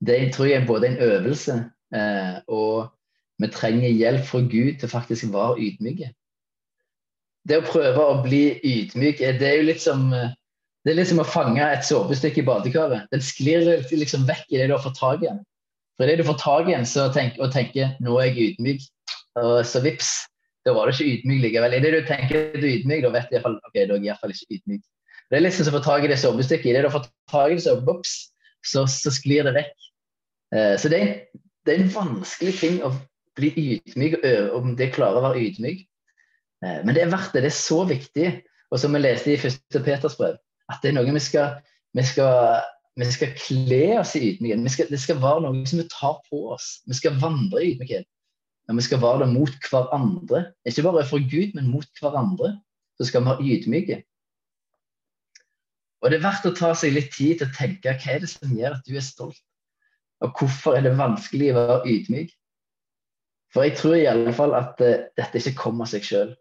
Det 0.04 0.18
tror 0.34 0.50
jeg 0.50 0.60
er 0.60 0.68
både 0.68 0.90
en 0.90 1.00
øvelse, 1.00 1.54
eh, 1.96 2.36
og 2.48 2.90
vi 3.40 3.48
trenger 3.48 3.88
hjelp 3.88 4.26
fra 4.28 4.42
Gud 4.44 4.78
til 4.80 4.90
faktisk 4.90 5.30
å 5.30 5.34
være 5.38 5.68
ydmyke. 5.68 6.10
Det 7.48 7.60
å 7.60 7.66
prøve 7.66 8.04
å 8.04 8.20
bli 8.24 8.58
ydmyk, 8.64 9.22
det 9.40 9.48
er 9.48 9.58
jo 9.60 9.68
litt 9.70 9.80
som 9.84 10.12
eh, 10.12 10.34
det 10.84 10.92
er 10.92 10.98
liksom 10.98 11.22
å 11.22 11.24
fange 11.24 11.64
et 11.64 11.86
såpestykke 11.86 12.42
i 12.42 12.46
badekaret. 12.46 13.06
Den 13.12 13.22
sklir 13.24 13.64
liksom 13.88 14.26
vekk 14.28 14.50
i 14.52 14.60
det 14.60 14.68
du 14.68 14.74
har 14.76 14.84
fått 14.84 14.98
tak 15.00 15.22
i. 15.22 15.30
den. 15.30 15.40
For 15.96 16.04
idet 16.04 16.20
du 16.20 16.28
får 16.28 16.40
tak 16.42 16.68
i 16.68 16.74
den 16.74 17.12
tenk, 17.14 17.38
og 17.38 17.52
tenker 17.54 17.94
'nå 18.00 18.18
er 18.18 18.26
jeg 18.26 18.54
ydmyk', 18.54 18.84
og 19.40 19.64
så 19.66 19.80
vips, 19.80 20.10
da 20.66 20.74
var 20.74 20.86
du 20.86 20.92
ikke 20.92 21.12
ydmyk 21.12 21.40
likevel. 21.42 21.76
Idet 21.78 21.92
du 21.94 22.06
tenker 22.08 22.52
du 22.52 22.66
er 22.66 22.76
ydmyk, 22.80 23.02
da 23.04 23.12
vet 23.14 23.30
du 23.30 23.36
iallfall 23.36 23.56
ok, 23.64 23.74
da 23.74 23.94
er 23.94 24.04
iallfall 24.04 24.34
ikke 24.34 24.58
ydmyk. 24.58 24.82
Det 25.30 25.38
er 25.38 25.44
liksom 25.44 25.70
å 25.70 25.76
få 25.78 25.82
tak 25.84 26.04
i 26.04 26.10
det 26.10 26.20
såpestykket. 26.20 26.70
Idet 26.70 26.84
du 26.84 26.88
har 26.90 26.98
fått 26.98 27.10
tak 27.30 27.50
i 27.50 27.56
det, 27.56 27.64
så, 27.64 27.78
ups, 27.80 28.12
så, 28.66 28.84
så 28.86 29.10
sklir 29.14 29.48
det 29.48 29.54
vekk. 29.56 29.74
Eh, 30.54 30.76
så 30.76 30.92
det 30.92 31.00
er, 31.00 31.12
det 31.64 31.74
er, 31.74 31.80
en 31.80 31.94
vanskelig 31.94 32.54
ting 32.60 32.80
å 32.84 32.92
bli 33.38 33.54
ydmyk, 33.56 34.20
om 34.54 34.76
det 34.76 34.92
klarer 34.94 35.20
å 35.20 35.28
være 35.30 35.46
ydmyk. 35.48 35.86
Eh, 36.64 36.80
men 36.84 36.92
det 36.92 37.06
er 37.06 37.14
verdt 37.14 37.32
det. 37.32 37.46
Det 37.46 37.52
er 37.52 37.56
så 37.56 37.84
viktig. 37.88 38.28
Og 38.72 38.80
som 38.80 38.92
vi 38.92 39.00
leste 39.00 39.32
i 39.32 39.38
første 39.38 39.80
Peters 39.84 40.16
brev, 40.18 40.36
at 40.72 40.80
det 40.82 40.90
er 40.90 40.96
noe 40.98 41.14
vi 41.16 41.22
skal, 41.22 41.58
vi 41.96 42.04
skal, 42.06 42.62
vi 43.00 43.08
skal 43.12 43.36
kle 43.38 43.82
oss 44.00 44.14
i 44.16 44.22
ydmykhet. 44.30 44.90
Det 44.92 45.00
skal 45.02 45.20
være 45.22 45.44
noe 45.44 45.64
som 45.68 45.82
vi 45.82 45.88
tar 45.92 46.18
på 46.30 46.42
oss. 46.54 46.78
Vi 46.88 46.96
skal 46.96 47.20
vandre 47.22 47.62
i 47.62 47.74
ydmykhet. 47.74 48.08
Men 48.68 48.80
vi 48.80 48.86
skal 48.86 49.02
være 49.02 49.24
det 49.24 49.32
mot 49.34 49.70
hverandre. 49.70 50.44
Ikke 50.64 50.86
bare 50.86 51.04
for 51.08 51.20
Gud, 51.30 51.52
men 51.56 51.68
mot 51.68 52.00
hverandre. 52.00 52.54
Så 52.96 53.10
skal 53.10 53.24
vi 53.24 53.32
være 53.32 53.48
ydmyke. 53.54 53.98
Og 56.04 56.12
det 56.12 56.18
er 56.18 56.24
verdt 56.26 56.46
å 56.48 56.54
ta 56.56 56.70
seg 56.76 56.92
litt 56.92 57.12
tid 57.16 57.40
til 57.40 57.48
å 57.48 57.56
tenke 57.56 57.92
hva 57.96 58.12
er 58.12 58.24
det 58.24 58.28
som 58.28 58.52
gjør 58.52 58.76
at 58.76 58.88
du 58.88 58.96
er 58.96 59.04
stolt? 59.04 59.40
Og 60.24 60.32
hvorfor 60.38 60.76
er 60.76 60.84
det 60.84 60.96
vanskelig 60.98 61.52
å 61.52 61.56
være 61.58 61.92
ydmyk? 61.92 62.32
For 63.54 63.64
jeg 63.64 63.76
tror 63.78 63.94
i 63.96 64.08
alle 64.10 64.32
fall 64.36 64.56
at 64.58 64.80
uh, 64.82 65.06
dette 65.16 65.40
ikke 65.40 65.56
kommer 65.60 65.86
av 65.86 65.92
seg 65.92 66.04
sjøl. 66.04 66.34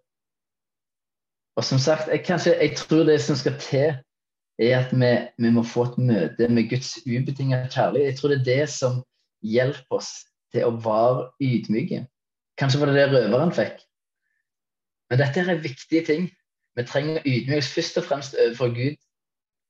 Og 1.60 1.66
som 1.68 1.80
sagt, 1.80 2.10
jeg, 2.10 2.24
kanskje, 2.26 2.56
jeg 2.58 2.76
tror 2.80 3.06
det 3.08 3.20
som 3.22 3.38
skal 3.38 3.56
til, 3.62 4.00
er 4.62 4.76
at 4.80 4.92
vi, 4.94 5.12
vi, 5.38 5.50
må 5.50 5.64
få 5.66 5.88
et 5.90 5.98
møte 5.98 6.48
med 6.50 6.70
Guds 6.70 6.96
ubetinget 7.08 7.74
kjærlighet. 7.74 8.12
Jeg 8.12 8.18
tror 8.20 8.34
det 8.34 8.40
er 8.40 8.50
det 8.50 8.70
som 8.70 9.00
hjelper 9.44 9.98
oss 9.98 10.12
til 10.54 10.68
å 10.68 10.76
være 10.84 11.30
ydmyke. 11.42 12.04
Kanskje 12.60 12.80
var 12.82 12.92
det 12.92 13.02
det 13.02 13.10
røveren 13.16 13.54
fikk. 13.56 13.82
Men 15.10 15.22
dette 15.22 15.42
er 15.42 15.62
viktige 15.62 16.06
ting. 16.06 16.30
Vi 16.78 16.86
trenger 16.90 17.26
å 17.26 17.58
oss 17.58 17.74
først 17.74 17.98
og 18.02 18.08
fremst 18.08 18.38
overfor 18.38 18.74
Gud, 18.74 18.98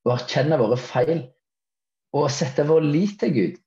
og 0.04 0.18
erkjenne 0.18 0.60
våre 0.60 0.78
feil 0.80 1.26
og 2.14 2.32
sette 2.32 2.66
vår 2.68 2.84
lit 2.86 3.16
til 3.20 3.34
Gud. 3.36 3.60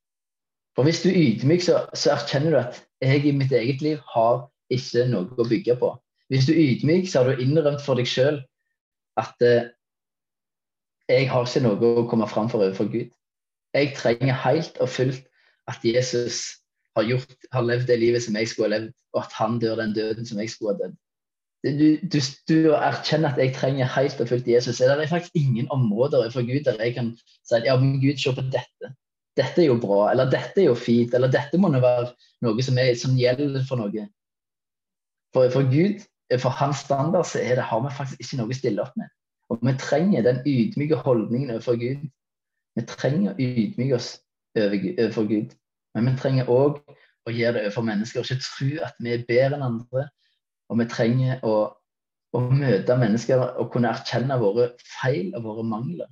For 0.77 0.85
hvis 0.85 1.01
du 1.03 1.09
er 1.09 1.19
ydmyk, 1.23 1.63
så, 1.65 1.83
så 1.97 2.13
erkjenner 2.15 2.53
du 2.53 2.59
at 2.61 2.83
jeg 3.03 3.25
i 3.25 3.33
mitt 3.33 3.53
eget 3.57 3.81
liv 3.85 4.01
har 4.13 4.45
ikke 4.73 5.07
noe 5.09 5.41
å 5.41 5.49
bygge 5.49 5.79
på. 5.81 5.95
Hvis 6.33 6.49
du 6.49 6.53
er 6.53 6.75
ydmyk, 6.75 7.09
så 7.09 7.23
har 7.23 7.33
du 7.33 7.43
innrømt 7.43 7.83
for 7.85 7.99
deg 7.99 8.09
sjøl 8.11 8.43
at 9.21 9.45
eh, 9.45 9.71
jeg 11.09 11.31
har 11.31 11.47
ikke 11.47 11.63
noe 11.65 11.95
å 12.01 12.05
komme 12.11 12.29
fram 12.31 12.51
for 12.51 12.65
overfor 12.65 12.91
Gud. 12.91 13.11
Jeg 13.77 13.95
trenger 13.99 14.39
helt 14.43 14.79
og 14.83 14.91
fullt 14.91 15.27
at 15.71 15.83
Jesus 15.85 16.43
har, 16.97 17.07
gjort, 17.07 17.35
har 17.53 17.67
levd 17.67 17.89
det 17.91 17.99
livet 18.01 18.25
som 18.25 18.37
jeg 18.39 18.49
skulle 18.51 18.71
ha 18.71 18.79
levd, 18.79 18.95
og 19.15 19.23
at 19.23 19.35
han 19.39 19.59
dør 19.63 19.83
den 19.83 19.95
døden 19.97 20.27
som 20.27 20.41
jeg 20.41 20.53
skulle 20.53 20.75
ha 20.75 20.81
dødd. 20.85 20.97
Du, 21.67 21.87
du, 22.13 22.19
du, 22.47 22.59
erkjenner 22.77 23.33
at 23.33 23.41
jeg 23.43 23.55
trenger 23.57 23.89
helt 23.91 24.21
og 24.23 24.29
fullt 24.31 24.47
Jesus. 24.47 24.79
Det 24.79 24.87
er 24.93 25.09
faktisk 25.11 25.35
ingen 25.35 25.67
områder 25.75 26.29
for 26.31 26.47
Gud 26.47 26.63
der 26.67 26.79
jeg 26.83 26.95
kan 26.95 27.11
si 27.19 27.57
at 27.57 27.67
ja, 27.67 27.75
men 27.81 27.99
Gud, 28.03 28.21
se 28.23 28.35
på 28.35 28.45
dette. 28.55 28.93
Dette 29.37 29.63
er 29.63 29.67
jo 29.69 29.81
bra, 29.81 30.07
eller 30.13 30.31
dette 30.33 30.63
er 30.63 30.71
jo 30.71 30.77
fint, 30.79 31.15
eller 31.15 31.33
dette 31.33 31.59
må 31.61 31.69
være 31.75 32.13
noe 32.47 32.63
som, 32.65 32.79
er, 32.81 32.95
som 32.97 33.19
gjelder 33.19 33.67
for 33.69 33.83
noe. 33.83 34.07
For, 35.35 35.51
for 35.53 35.67
Gud, 35.69 36.07
for 36.41 36.55
hans 36.57 36.87
standard, 36.87 37.27
så 37.29 37.43
det, 37.43 37.67
har 37.69 37.83
vi 37.85 37.93
faktisk 37.99 38.23
ikke 38.23 38.41
noe 38.41 38.55
å 38.55 38.57
stille 38.57 38.87
opp 38.87 38.97
med. 38.97 39.11
Og 39.51 39.59
vi 39.63 39.73
trenger 39.79 40.23
den 40.27 40.43
ydmyke 40.47 40.99
holdningen 41.07 41.51
overfor 41.55 41.79
Gud. 41.81 42.07
Vi 42.77 42.85
trenger 42.91 43.33
å 43.33 43.41
ydmyke 43.41 43.97
oss 43.97 44.11
overfor 44.57 45.29
Gud. 45.31 45.55
Men 45.95 46.11
vi 46.11 46.17
trenger 46.21 46.51
òg 46.53 46.81
å 47.27 47.33
gjøre 47.35 47.57
det 47.57 47.65
overfor 47.67 47.87
mennesker, 47.87 48.21
og 48.21 48.31
ikke 48.31 48.45
tro 48.45 48.71
at 48.87 48.99
vi 49.03 49.15
er 49.15 49.25
bedre 49.29 49.59
enn 49.59 49.67
andre. 49.67 50.07
Og 50.71 50.81
vi 50.81 50.89
trenger 50.91 51.45
å, 51.47 51.55
å 52.35 52.43
møte 52.51 52.99
mennesker 52.99 53.43
og 53.47 53.71
kunne 53.73 53.95
erkjenne 53.95 54.39
våre 54.43 54.73
feil 54.99 55.33
og 55.37 55.47
våre 55.47 55.67
mangler. 55.67 56.11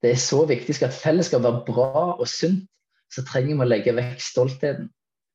Det 0.00 0.14
er 0.14 0.22
så 0.22 0.44
viktig. 0.48 0.74
Skal 0.76 0.88
et 0.88 1.02
fellesskap 1.02 1.44
være 1.44 1.64
bra 1.66 2.06
og 2.14 2.26
sunt, 2.30 2.64
så 3.10 3.24
trenger 3.26 3.58
vi 3.58 3.66
å 3.66 3.68
legge 3.68 3.94
vekk 3.96 4.22
stoltheten. 4.22 4.88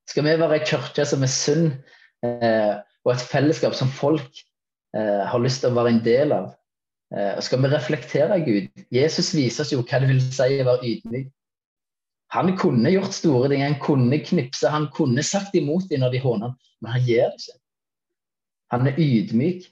Skal 0.10 0.26
vi 0.26 0.36
være 0.40 0.60
ei 0.60 0.66
kirke 0.66 1.06
som 1.06 1.26
er 1.26 1.32
sunn, 1.34 1.68
eh, 2.26 2.76
og 3.06 3.12
et 3.14 3.26
fellesskap 3.30 3.76
som 3.78 3.92
folk 3.92 4.42
eh, 4.96 5.24
har 5.30 5.44
lyst 5.44 5.64
til 5.64 5.74
å 5.74 5.78
være 5.78 5.96
en 5.96 6.04
del 6.06 6.34
av, 6.36 6.54
eh, 7.16 7.40
skal 7.44 7.62
vi 7.64 7.72
reflektere 7.74 8.40
Gud 8.46 8.86
Jesus 8.94 9.34
viser 9.36 9.66
oss 9.66 9.74
jo 9.74 9.84
hva 9.84 10.02
det 10.02 10.10
vil 10.12 10.24
si 10.24 10.60
å 10.60 10.70
være 10.70 10.92
ydmyk. 10.92 11.30
Han 12.34 12.56
kunne 12.58 12.92
gjort 12.92 13.14
store 13.16 13.52
ting, 13.52 13.62
han 13.64 13.78
kunne 13.80 14.20
knipse, 14.20 14.68
han 14.68 14.90
kunne 14.96 15.24
sagt 15.24 15.56
imot 15.56 15.88
dem 15.92 16.02
når 16.04 16.16
de 16.16 16.24
håner 16.24 16.50
ham, 16.50 16.58
men 16.82 16.96
han 16.96 17.08
gjør 17.08 17.32
det 17.32 17.44
ikke. 17.44 17.58
Han 18.74 18.88
er 18.90 19.00
ydmyk. 19.00 19.72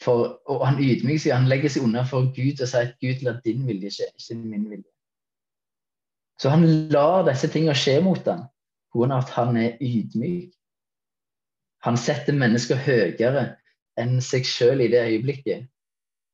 For, 0.00 0.38
og 0.48 0.62
han 0.64 0.78
ydmyker 0.80 1.20
seg, 1.20 1.34
han 1.34 1.48
legger 1.50 1.72
seg 1.72 1.84
unna 1.84 2.06
for 2.08 2.30
Gud 2.32 2.62
og 2.62 2.68
sier 2.70 2.86
at 2.88 2.94
Gud 3.04 3.20
lar 3.26 3.42
din 3.44 3.66
vilje 3.68 3.90
skje, 3.98 4.06
ikke 4.16 4.36
min 4.38 4.62
vilje. 4.70 4.88
Så 6.40 6.48
han 6.48 6.64
lar 6.88 7.26
disse 7.26 7.50
tingene 7.52 7.76
skje 7.76 7.98
mot 8.00 8.24
ham 8.24 8.46
pga. 8.94 9.18
at 9.18 9.32
han 9.36 9.58
er 9.60 9.76
ydmyk. 9.76 10.54
Han 11.84 11.96
setter 12.00 12.32
mennesker 12.32 12.80
høyere 12.80 13.44
enn 13.98 14.20
seg 14.24 14.46
sjøl 14.46 14.84
i 14.84 14.90
det 14.92 15.02
øyeblikket. 15.08 15.68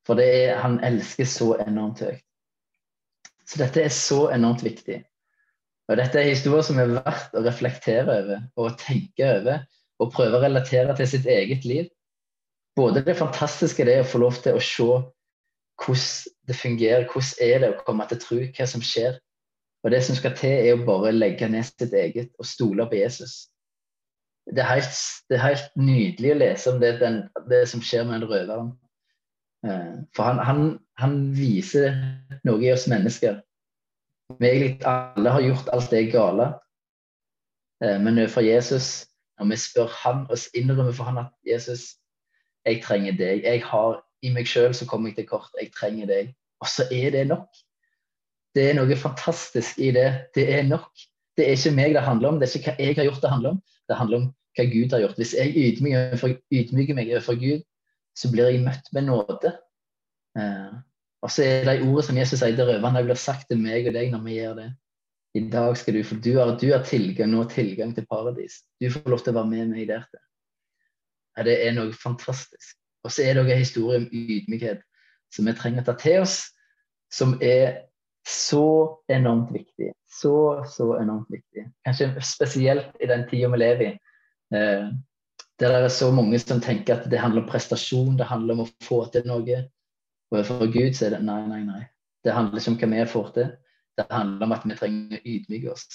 For 0.06 0.18
det 0.18 0.26
er, 0.42 0.60
han 0.62 0.78
elsker 0.86 1.26
så 1.28 1.54
enormt 1.64 2.04
høyt. 2.04 2.22
Så 3.46 3.60
dette 3.62 3.82
er 3.82 3.92
så 3.94 4.26
enormt 4.34 4.64
viktig. 4.66 5.00
Og 5.86 5.98
dette 6.00 6.18
er 6.18 6.32
historier 6.32 6.66
som 6.66 6.78
er 6.82 6.96
verdt 6.98 7.34
å 7.38 7.44
reflektere 7.46 8.20
over 8.22 8.46
og 8.58 8.78
tenke 8.82 9.28
over 9.38 9.66
og 10.02 10.12
prøve 10.12 10.38
å 10.38 10.42
relatere 10.42 10.96
til 10.98 11.08
sitt 11.08 11.28
eget 11.30 11.64
liv 11.64 11.86
både 12.76 13.00
det 13.00 13.16
fantastiske 13.16 13.84
det 13.84 13.94
er 13.96 14.04
å 14.04 14.08
få 14.08 14.20
lov 14.20 14.40
til 14.44 14.56
å 14.56 14.62
se 14.62 14.88
hvordan 15.76 16.34
det 16.48 16.56
fungerer, 16.56 17.08
hvordan 17.08 17.48
er 17.48 17.62
det 17.62 17.70
å 17.72 17.84
komme 17.84 18.06
til 18.08 18.20
tro, 18.20 18.38
hva 18.56 18.66
som 18.68 18.84
skjer. 18.84 19.18
Og 19.84 19.92
det 19.92 20.00
som 20.06 20.16
skal 20.16 20.32
til, 20.36 20.54
er 20.54 20.76
å 20.76 20.86
bare 20.86 21.12
legge 21.12 21.48
ned 21.52 21.66
sitt 21.68 21.92
eget 21.92 22.32
og 22.40 22.48
stole 22.48 22.86
på 22.88 22.96
Jesus. 22.96 23.48
Det 24.46 24.62
er 24.62 24.68
helt, 24.70 24.98
det 25.28 25.36
er 25.36 25.42
helt 25.48 25.72
nydelig 25.78 26.32
å 26.32 26.38
lese 26.38 26.72
om 26.72 26.82
det, 26.82 26.92
den, 27.00 27.22
det 27.50 27.64
som 27.70 27.82
skjer 27.82 28.06
med 28.06 28.20
den 28.20 28.30
røveren. 28.30 28.70
Eh, 29.66 29.96
for 30.14 30.28
han, 30.28 30.38
han, 30.38 30.62
han, 31.02 31.16
viser 31.34 31.96
noe 32.46 32.62
i 32.62 32.70
oss 32.74 32.86
mennesker. 32.90 33.40
Vi 34.38 34.46
egentlig 34.46 34.86
alle 34.86 35.34
har 35.34 35.42
gjort 35.42 35.70
alt 35.74 35.90
det 35.90 36.06
gale. 36.14 36.52
Eh, 37.82 37.98
men 37.98 38.22
overfor 38.22 38.46
Jesus, 38.46 39.08
når 39.38 39.50
vi 39.50 39.60
spør 39.64 39.92
han 40.04 40.24
og 40.30 40.38
innrømmer 40.54 40.94
for 40.94 41.10
han 41.10 41.24
at 41.24 41.32
Jesus, 41.46 41.96
jeg 42.66 42.82
trenger 42.84 43.18
deg. 43.18 43.44
Jeg 43.44 43.62
har 43.66 44.02
I 44.24 44.30
meg 44.32 44.48
sjøl 44.48 44.72
så 44.74 44.86
kommer 44.88 45.10
jeg 45.10 45.20
til 45.20 45.28
kort. 45.28 45.50
Jeg 45.60 45.74
trenger 45.74 46.06
deg. 46.08 46.30
Og 46.62 46.70
så 46.70 46.86
er 46.92 47.10
det 47.12 47.26
nok. 47.28 47.50
Det 48.56 48.70
er 48.70 48.78
noe 48.78 48.96
fantastisk 48.96 49.78
i 49.78 49.90
det. 49.92 50.08
Det 50.34 50.46
er 50.54 50.64
nok. 50.64 50.88
Det 51.36 51.44
er 51.44 51.58
ikke 51.58 51.74
meg 51.76 51.94
det 51.94 52.02
handler 52.06 52.32
om. 52.32 52.38
Det 52.40 52.48
er 52.48 52.58
ikke 52.58 52.72
hva 52.72 52.86
jeg 52.86 52.96
har 52.96 53.08
gjort 53.10 53.22
det 53.22 53.32
handler 53.34 53.56
om. 53.56 53.60
Det 53.88 53.98
handler 53.98 54.22
om 54.22 54.26
hva 54.56 54.66
Gud 54.70 54.94
har 54.94 55.02
gjort. 55.04 55.20
Hvis 55.20 55.34
jeg 55.36 55.54
ydmyker 55.56 56.96
meg 56.96 57.12
overfor 57.12 57.38
Gud, 57.40 57.62
så 58.16 58.30
blir 58.32 58.50
jeg 58.50 58.64
møtt 58.64 58.88
med 58.96 59.08
nåde. 59.10 59.52
Eh, 60.38 60.74
og 61.24 61.32
så 61.32 61.44
er 61.44 61.68
det 61.68 61.82
ordet 61.84 62.06
som 62.06 62.18
Jesus 62.18 62.40
sier 62.40 62.56
til 62.56 62.68
røverne, 62.68 63.04
blir 63.04 63.18
sagt 63.20 63.48
til 63.50 63.60
meg 63.60 63.88
og 63.88 63.96
deg 63.96 64.12
når 64.12 64.24
vi 64.24 64.38
gjør 64.38 64.58
det. 64.60 64.68
I 65.36 65.42
dag 65.52 65.76
skal 65.76 65.98
du, 65.98 66.02
for 66.06 66.20
du 66.24 66.30
har, 66.38 66.54
du 66.56 66.70
har 66.72 66.84
tilgang, 66.88 67.28
nå 67.32 67.44
tilgang 67.52 67.92
til 67.96 68.06
paradis. 68.08 68.62
Du 68.80 68.88
får 68.92 69.10
lov 69.12 69.24
til 69.24 69.34
å 69.34 69.40
være 69.40 69.50
med 69.50 69.72
meg 69.74 69.88
der 69.90 70.06
til. 70.08 70.22
Ja, 71.36 71.44
det 71.44 71.56
er 71.66 71.74
noe 71.76 71.92
fantastisk. 71.92 72.78
Og 73.04 73.12
så 73.12 73.26
er 73.26 73.36
det 73.36 73.44
òg 73.44 73.52
en 73.52 73.60
historie 73.60 74.00
om 74.00 74.06
ydmykhet 74.08 74.80
som 75.34 75.48
vi 75.48 75.54
trenger 75.58 75.84
å 75.84 75.88
ta 75.90 75.96
til 76.00 76.22
oss, 76.24 76.38
som 77.12 77.36
er 77.44 77.82
så 78.26 78.98
enormt 79.12 79.52
viktig. 79.54 79.92
Så, 80.10 80.64
så 80.68 80.96
enormt 80.98 81.30
viktig. 81.30 81.66
Kanskje 81.86 82.08
spesielt 82.24 82.96
i 83.00 83.06
den 83.06 83.26
tida 83.30 83.50
vi 83.52 83.60
lever 83.60 83.84
i. 83.86 83.92
Eh, 84.56 84.88
der 85.60 85.72
det 85.72 85.84
er 85.86 85.92
så 85.94 86.10
mange 86.12 86.38
som 86.42 86.60
tenker 86.60 86.98
at 86.98 87.06
det 87.10 87.20
handler 87.20 87.44
om 87.44 87.48
prestasjon, 87.48 88.16
det 88.18 88.28
handler 88.28 88.56
om 88.56 88.64
å 88.66 88.70
få 88.84 89.04
til 89.12 89.28
noe. 89.28 89.60
Og 90.34 90.42
for 90.48 90.66
Gud 90.72 90.96
så 90.98 91.06
er 91.06 91.16
det 91.16 91.22
nei, 91.24 91.38
nei, 91.48 91.62
nei. 91.64 91.84
Det 92.26 92.34
handler 92.34 92.60
ikke 92.60 92.88
om 92.88 92.96
hva 92.96 93.04
vi 93.04 93.12
får 93.12 93.30
til. 93.36 93.54
Det 93.96 94.08
handler 94.10 94.48
om 94.48 94.56
at 94.56 94.66
vi 94.66 94.76
trenger 94.76 95.16
å 95.16 95.22
ydmyke 95.36 95.72
oss. 95.72 95.86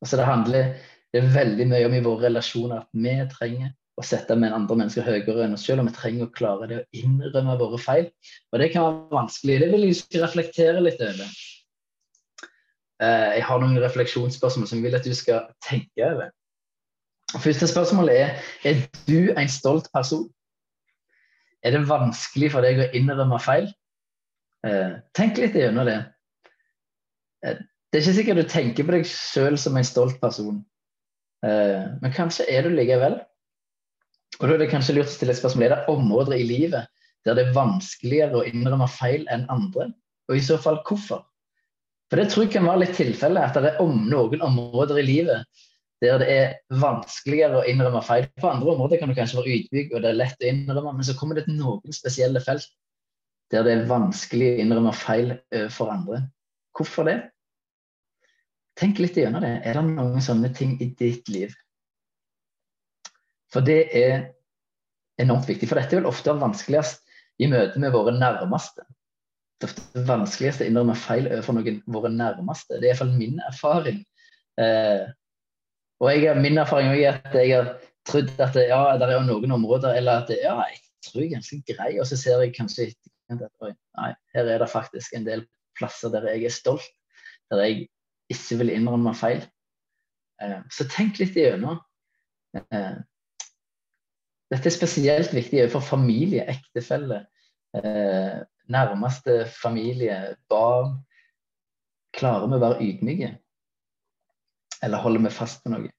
Altså 0.00 0.20
det 0.20 0.28
handler 0.28 0.70
det 1.12 1.20
er 1.22 1.34
veldig 1.34 1.66
mye 1.70 1.86
om 1.88 1.94
i 1.96 2.04
våre 2.04 2.28
relasjoner 2.28 2.82
at 2.82 2.88
vi 2.92 3.14
trenger 3.32 3.74
å 3.98 4.04
sette 4.06 4.36
med 4.38 4.54
andre 4.54 4.76
mennesker 4.78 5.06
høyere 5.06 5.46
enn 5.46 5.56
oss 5.56 5.64
selv, 5.66 5.82
og 5.82 5.88
vi 5.88 5.96
trenger 5.96 6.28
å 6.28 6.32
klare 6.34 6.68
det 6.70 6.80
å 6.82 7.00
innrømme 7.00 7.56
våre 7.58 7.80
feil. 7.82 8.10
Og 8.52 8.60
det 8.62 8.68
kan 8.74 8.86
være 8.86 9.16
vanskelig. 9.16 9.56
Det 9.62 9.70
vil 9.72 9.86
jeg 9.88 10.22
reflektere 10.22 10.82
litt 10.84 11.00
over. 11.02 11.32
Eh, 12.98 13.30
jeg 13.38 13.44
har 13.46 13.60
noen 13.62 13.78
refleksjonsspørsmål 13.78 14.66
som 14.66 14.80
jeg 14.80 14.88
vil 14.88 14.98
at 14.98 15.06
du 15.06 15.14
skal 15.14 15.46
tenke 15.62 16.02
over. 16.02 16.32
Første 17.38 17.68
spørsmålet 17.70 18.20
er 18.24 18.30
er 18.66 18.80
du 19.06 19.30
en 19.38 19.50
stolt 19.52 19.86
person. 19.94 20.26
Er 21.62 21.74
det 21.74 21.88
vanskelig 21.88 22.50
for 22.54 22.64
deg 22.64 22.80
å 22.82 22.90
innrømme 22.96 23.38
feil? 23.42 23.70
Eh, 24.66 24.98
tenk 25.14 25.38
litt 25.38 25.54
gjennom 25.54 25.86
det. 25.86 26.00
Eh, 27.46 27.62
det 27.88 28.00
er 28.00 28.04
ikke 28.04 28.18
sikkert 28.18 28.42
du 28.42 28.50
tenker 28.50 28.88
på 28.88 28.96
deg 28.96 29.06
sjøl 29.06 29.58
som 29.58 29.78
en 29.78 29.86
stolt 29.86 30.18
person, 30.20 30.58
men 31.40 32.12
kanskje 32.12 32.44
er 32.52 32.66
du 32.66 32.74
likevel. 32.74 33.14
Og 34.36 34.42
da 34.42 34.50
er 34.52 34.60
det 34.60 34.68
kanskje 34.68 34.98
lurt 34.98 35.08
å 35.08 35.14
stille 35.14 35.32
spørsmål 35.38 35.64
er 35.64 35.72
det 35.72 35.94
områder 35.94 36.36
i 36.36 36.44
livet 36.44 36.90
der 37.24 37.38
det 37.38 37.46
er 37.46 37.56
vanskeligere 37.56 38.42
å 38.42 38.44
innrømme 38.44 38.90
feil 38.92 39.24
enn 39.32 39.46
andre, 39.48 39.88
og 40.28 40.36
i 40.36 40.44
så 40.44 40.58
fall 40.60 40.82
hvorfor? 40.84 41.24
For 42.08 42.20
det 42.20 42.30
tror 42.32 42.46
jeg 42.46 42.54
kan 42.54 42.66
være 42.68 42.82
litt 42.84 42.94
tilfellet, 42.96 43.44
at 43.44 43.58
det 43.60 43.72
er 43.74 43.82
om 43.84 44.04
noen 44.08 44.44
områder 44.44 45.00
i 45.02 45.06
livet 45.06 45.64
der 45.98 46.20
det 46.22 46.26
er 46.30 46.52
vanskeligere 46.78 47.58
å 47.58 47.64
innrømme 47.66 48.00
feil. 48.06 48.28
På 48.38 48.52
andre 48.52 48.70
områder 48.70 49.00
kan 49.00 49.10
du 49.10 49.16
kanskje 49.16 49.40
være 49.40 49.56
ydmyk, 49.56 49.88
og 49.90 50.04
det 50.04 50.12
er 50.12 50.20
lett 50.20 50.44
å 50.44 50.46
innrømme, 50.46 50.92
men 50.94 51.06
så 51.08 51.16
kommer 51.18 51.34
det 51.34 51.48
til 51.48 51.56
noen 51.58 51.96
spesielle 51.96 52.42
felt 52.44 52.68
der 53.50 53.64
det 53.66 53.72
er 53.74 53.88
vanskelig 53.88 54.52
å 54.52 54.60
innrømme 54.62 54.92
feil 54.94 55.32
for 55.74 55.90
andre. 55.90 56.20
Hvorfor 56.76 57.08
det? 57.08 57.16
Tenk 58.78 59.00
litt 59.02 59.18
gjennom 59.18 59.42
det. 59.42 59.56
Er 59.66 59.74
det 59.74 59.88
noen 59.88 60.22
sånne 60.22 60.52
ting 60.54 60.76
i 60.84 60.92
ditt 61.00 61.26
liv 61.32 61.56
for 63.52 63.64
det 63.64 63.88
er 63.96 64.28
enormt 65.20 65.48
viktig. 65.48 65.68
For 65.68 65.80
dette 65.80 65.96
er 65.96 66.02
vel 66.02 66.10
ofte 66.10 66.36
vanskeligst 66.36 67.04
i 67.42 67.48
møte 67.50 67.80
med 67.80 67.94
våre 67.94 68.14
nærmeste. 68.16 68.84
Det 69.58 69.66
er 69.66 69.72
ofte 69.72 70.02
vanskeligst 70.06 70.62
å 70.62 70.68
innrømme 70.68 70.94
feil 70.98 71.26
overfor 71.26 71.56
noen 71.56 71.80
våre 71.90 72.10
nærmeste. 72.14 72.78
Det 72.78 72.86
er 72.86 72.92
iallfall 72.92 73.14
min 73.18 73.40
erfaring. 73.48 74.04
Eh, 74.62 75.08
og 75.98 76.10
jeg, 76.14 76.34
min 76.38 76.60
erfaring 76.62 76.92
er 76.94 77.18
at 77.18 77.34
jeg 77.34 77.54
har 77.56 77.72
trodd 78.06 78.30
at 78.38 78.56
ja, 78.60 78.80
det 79.00 79.08
er 79.08 79.26
noen 79.26 79.54
områder 79.58 79.98
eller 79.98 80.22
at 80.22 80.30
ja, 80.30 80.54
jeg 80.70 80.78
tror 81.08 81.22
jeg 81.22 81.28
er 81.28 81.34
ganske 81.36 81.60
grei, 81.72 81.90
og 81.98 82.06
så 82.08 82.18
ser 82.20 82.42
jeg 82.44 82.54
kanskje 82.56 82.88
at 83.34 83.42
nei, 83.66 84.12
her 84.34 84.48
er 84.48 84.62
det 84.62 84.70
faktisk 84.70 85.16
en 85.16 85.26
del 85.26 85.44
plasser 85.78 86.12
der 86.14 86.26
jeg 86.30 86.46
er 86.48 86.54
stolt, 86.54 86.86
der 87.50 87.64
jeg 87.64 87.88
ikke 88.32 88.60
vil 88.62 88.72
innrømme 88.76 89.14
feil. 89.18 89.42
Eh, 90.42 90.60
så 90.72 90.86
tenk 90.90 91.18
litt 91.18 91.36
igjennom. 91.38 91.80
Eh, 92.56 92.98
dette 94.48 94.70
er 94.70 94.74
spesielt 94.74 95.34
viktig 95.36 95.66
for 95.72 95.84
familie, 95.84 96.46
ektefelle, 96.48 97.24
eh, 97.76 98.38
nærmeste 98.72 99.44
familie, 99.62 100.36
barn, 100.50 100.98
klarer 102.16 102.48
vi 102.48 102.58
å 102.58 102.64
være 102.64 102.88
ydmyke? 102.88 103.30
Eller 104.84 105.02
holder 105.02 105.24
vi 105.26 105.34
fast 105.34 105.64
på 105.64 105.72
noe? 105.72 105.90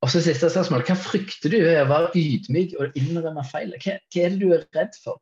Og 0.00 0.08
så 0.08 0.22
siste 0.24 0.48
spørsmål. 0.48 0.84
Hva 0.88 0.96
frykter 0.96 1.52
du 1.52 1.58
ved 1.60 1.82
å 1.82 1.88
være 1.90 2.12
ydmyk 2.16 2.76
og 2.80 2.96
innrømme 2.96 3.44
feil? 3.48 3.74
Hva, 3.76 3.98
hva, 4.00 4.22
er 4.22 4.32
det 4.32 4.40
du 4.40 4.54
er 4.56 4.64
redd 4.76 4.96
for? 5.02 5.20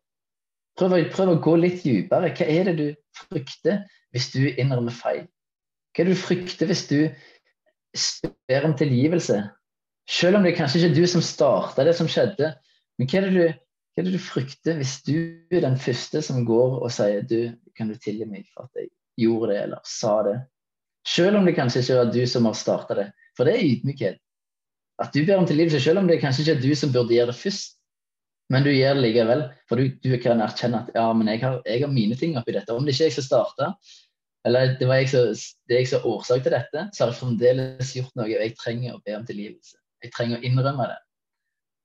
Prøv, 0.79 0.95
prøv, 1.11 1.33
å 1.33 1.41
gå 1.43 1.57
litt 1.59 1.83
dypere. 1.83 2.31
Hva 2.31 2.47
er 2.47 2.71
det 2.71 2.77
du 2.79 2.87
frykter 3.19 3.83
hvis 4.15 4.31
du 4.37 4.45
innrømmer 4.47 4.95
feil? 4.95 5.25
Hva 5.91 6.05
er 6.05 6.11
det 6.11 6.15
du 6.15 6.23
frykter 6.23 6.71
hvis 6.71 6.85
du 6.91 7.01
spør 7.99 8.71
om 8.71 8.77
tilgivelse? 8.79 9.41
Selv 10.09 10.39
om 10.39 10.47
det 10.47 10.55
kanskje 10.57 10.81
ikke 10.81 10.93
er 10.93 11.01
du 11.01 11.11
som 11.11 11.25
starta 11.27 11.85
det 11.85 11.97
som 11.99 12.09
skjedde. 12.09 12.55
Men 12.99 13.11
hva 13.11 13.19
er, 13.19 13.27
det 13.27 13.35
du, 13.35 13.59
hva 13.99 14.05
er, 14.05 14.13
det 14.13 14.15
du, 14.15 14.23
frykter 14.23 14.77
hvis 14.79 15.01
du 15.03 15.17
er 15.51 15.65
den 15.65 15.77
første 15.83 16.21
som 16.23 16.45
går 16.47 16.77
og 16.79 16.93
sier 16.95 17.25
du, 17.27 17.51
kan 17.75 17.89
du 17.91 17.97
tilgi 17.99 18.29
meg 18.31 18.45
for 18.53 18.69
at 18.69 18.79
jeg 18.79 18.93
gjorde 19.19 19.51
det 19.51 19.63
eller 19.65 19.81
sa 19.83 20.13
det? 20.23 20.37
Selv 21.09 21.41
om 21.41 21.49
det 21.49 21.57
kanskje 21.57 21.83
ikke 21.83 21.97
var 21.99 22.13
du 22.15 22.21
som 22.31 22.47
har 22.47 22.55
starta 22.55 22.95
det. 22.95 23.07
For 23.35 23.49
det 23.49 23.57
er 23.57 23.65
ydmykhet. 23.67 24.21
At 25.03 25.11
du 25.15 25.25
ber 25.25 25.41
om 25.41 25.49
tilgivelse, 25.49 25.81
selv 25.83 26.03
om 26.03 26.07
det 26.07 26.21
kanskje 26.23 26.45
ikke 26.45 26.55
er 26.59 26.63
du 26.63 26.79
som 26.79 26.93
burde 26.95 27.15
gjøre 27.15 27.33
det 27.33 27.41
først. 27.41 27.75
Men 28.55 28.63
du 28.65 28.71
gjør 28.71 28.95
det 28.97 29.03
likevel, 29.03 29.43
for 29.69 29.81
du, 29.81 29.91
du 29.99 30.15
kan 30.23 30.45
erkjenne 30.47 30.85
at 30.85 30.95
ja, 30.95 31.09
men 31.13 31.29
jeg 31.29 31.43
har, 31.43 31.59
jeg 31.67 31.83
har, 31.83 31.91
mine 31.93 32.17
ting 32.17 32.39
oppi 32.39 32.55
dette. 32.55 32.73
Om 32.75 32.87
det 32.87 32.95
ikke 32.95 33.09
er 33.09 33.11
jeg 33.11 33.17
som 33.19 33.27
starta, 33.27 33.73
eller 34.47 34.79
det 34.79 34.89
var 34.89 35.03
jeg 35.03 35.11
som, 35.11 35.35
det 35.69 35.83
er 35.83 36.07
årsak 36.07 36.47
til 36.47 36.55
dette, 36.55 36.87
så 36.95 37.05
har 37.05 37.13
jeg 37.13 37.19
fremdeles 37.19 37.93
gjort 37.99 38.15
noe, 38.15 38.31
og 38.31 38.47
jeg 38.47 38.55
trenger 38.63 38.95
å 38.95 39.03
be 39.03 39.19
om 39.19 39.27
tilgivelse. 39.27 39.77
Jeg 40.07 40.15
trenger 40.15 40.39
å 40.39 40.47
innrømme 40.47 40.87
det. 40.87 41.03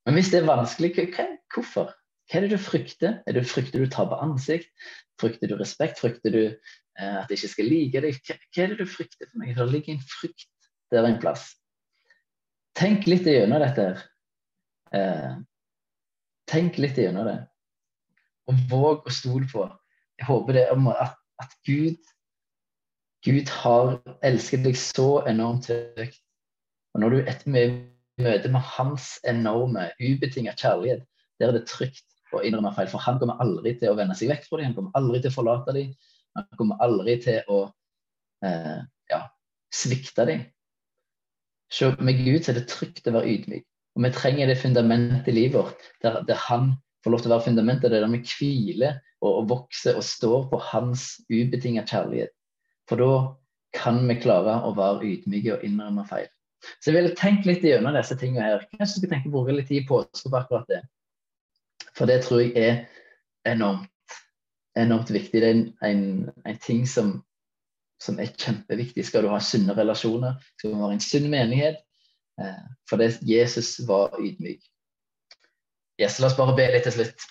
Men 0.06 0.20
hvis 0.20 0.30
det 0.30 0.44
er 0.44 0.50
vanskelig, 0.52 0.94
hva, 1.16 1.28
hvorfor? 1.56 1.92
Hva 2.34 2.40
er 2.40 2.48
det 2.48 2.56
du 2.56 2.62
frykter? 2.66 3.20
Er 3.30 3.36
det 3.36 3.46
Frykter 3.46 3.84
du 3.84 3.90
taper 3.94 4.18
ansikt? 4.26 4.72
Frykter 5.22 5.52
du 5.52 5.60
respekt? 5.60 6.00
Frykter 6.02 6.34
du 6.34 6.40
eh, 6.50 7.18
at 7.20 7.30
de 7.30 7.36
ikke 7.38 7.50
skal 7.52 7.68
like 7.70 8.02
deg? 8.02 8.16
Hva, 8.26 8.38
hva, 8.42 8.64
er 8.64 8.72
det 8.72 8.78
du 8.80 8.90
frykter 8.90 9.28
for 9.28 9.38
meg? 9.38 9.52
Det 9.54 9.68
ligger 9.70 9.94
en 9.94 10.08
frykt 10.10 10.70
der 10.90 11.06
en 11.06 11.20
plass. 11.22 11.44
Tenk 12.74 13.06
litt 13.06 13.30
gjennom 13.30 13.62
dette. 13.62 13.86
her. 13.86 14.02
Eh, 14.98 15.36
tenk 16.50 16.80
litt 16.82 16.98
gjennom 16.98 17.30
det. 17.30 17.36
Og 18.50 18.64
våg 18.72 19.06
å 19.06 19.14
stole 19.14 19.46
på. 19.52 19.68
Jeg 20.18 20.26
håper 20.26 20.58
det 20.58 20.64
om 20.74 20.90
at, 20.90 21.14
at 21.38 21.54
Gud 21.70 22.02
Gud 23.24 23.52
har 23.62 23.94
elsket 24.26 24.66
deg 24.66 24.76
så 24.76 25.22
enormt 25.30 25.70
høyt. 25.70 26.18
Og 26.98 27.06
når 27.06 27.14
du 27.14 27.30
etter 27.30 27.54
møter 27.54 28.50
med 28.52 28.66
hans 28.74 29.14
enorme, 29.30 29.86
ubetinga 30.02 30.58
kjærlighet, 30.58 31.06
der 31.40 31.54
er 31.54 31.56
det 31.60 31.68
trygt 31.70 32.10
å 32.40 32.44
innrømme 32.46 32.74
feil. 32.76 32.90
For 32.92 33.04
han 33.04 33.20
kommer 33.22 33.42
aldri 33.44 33.76
til 33.80 33.92
å 33.92 33.98
vende 34.00 34.16
seg 34.18 34.32
vekk 34.32 34.48
fra 34.48 34.60
dem, 34.60 34.72
han 34.72 34.78
kommer 34.78 35.00
aldri 35.00 35.22
til 35.22 35.34
å 35.34 35.38
forlate 35.38 35.76
dem. 35.78 35.94
Han 36.38 36.50
kommer 36.58 36.82
aldri 36.82 37.18
til 37.22 37.54
å 37.54 37.60
eh, 38.46 38.80
ja, 39.12 39.22
svikte 39.74 40.26
dem. 40.30 40.48
Så 41.74 41.94
med 42.00 42.22
Gud 42.22 42.50
er 42.50 42.58
det 42.58 42.68
trygt 42.70 43.08
å 43.10 43.16
være 43.16 43.30
ydmyk. 43.34 43.66
Og 43.94 44.06
vi 44.06 44.14
trenger 44.14 44.50
det 44.50 44.58
fundamentet 44.62 45.30
i 45.30 45.36
livet 45.36 45.60
vårt, 45.60 45.88
der, 46.02 46.22
der, 46.26 46.40
han 46.50 46.74
får 47.06 47.14
lov 47.14 47.22
til 47.22 47.30
å 47.30 47.36
være 47.36 47.48
fundamentet, 47.48 47.92
det 47.92 48.00
er 48.00 48.06
der 48.06 48.14
vi 48.14 48.22
hviler 48.26 49.00
og, 49.22 49.30
og 49.30 49.50
vokser 49.52 49.98
og 50.00 50.06
står 50.06 50.48
på 50.50 50.60
hans 50.72 51.08
ubetinga 51.30 51.86
kjærlighet. 51.90 52.34
For 52.90 53.02
da 53.02 53.12
kan 53.78 54.02
vi 54.10 54.18
klare 54.22 54.60
å 54.66 54.74
være 54.78 55.06
ydmyke 55.10 55.58
og 55.58 55.66
innrømme 55.68 56.06
feil. 56.10 56.30
Så 56.80 56.92
jeg 56.92 57.00
vil 57.00 57.16
tenke 57.20 57.50
litt 57.50 57.66
gjennom 57.66 57.96
disse 57.96 58.18
tingene 58.20 58.46
her. 58.46 58.66
Kanskje 58.78 58.96
du 58.96 59.04
skal 59.04 59.14
tenke 59.16 59.32
bruke 59.34 59.56
litt 59.56 59.70
tid 59.70 59.88
på, 59.90 60.00
på 60.06 60.38
akkurat 60.40 60.70
det. 60.72 60.84
For 61.98 62.10
det 62.10 62.24
tror 62.26 62.42
jeg 62.42 62.56
er 62.58 62.80
enormt, 63.50 64.18
enormt 64.80 65.12
viktig. 65.14 65.42
Det 65.42 65.50
er 65.50 65.56
en, 65.58 65.68
en, 65.86 66.06
en 66.48 66.60
ting 66.64 66.88
som 66.90 67.20
som 68.04 68.20
er 68.20 68.32
kjempeviktig. 68.36 69.06
Skal 69.08 69.26
du 69.26 69.32
ha 69.32 69.40
sunne 69.44 69.76
relasjoner, 69.78 70.38
skal 70.58 70.74
du 70.74 70.82
ha 70.84 70.92
en 70.94 71.04
sunn 71.04 71.30
menighet. 71.32 71.82
Eh, 72.42 72.64
for 72.90 73.02
det 73.02 73.22
Jesus 73.28 73.76
var 73.88 74.18
ydmyk. 74.20 74.64
Yes, 76.02 76.18
la 76.20 76.30
oss 76.30 76.38
bare 76.38 76.56
be 76.58 76.66
litt 76.74 76.88
til 76.88 76.98
slutt. 76.98 77.28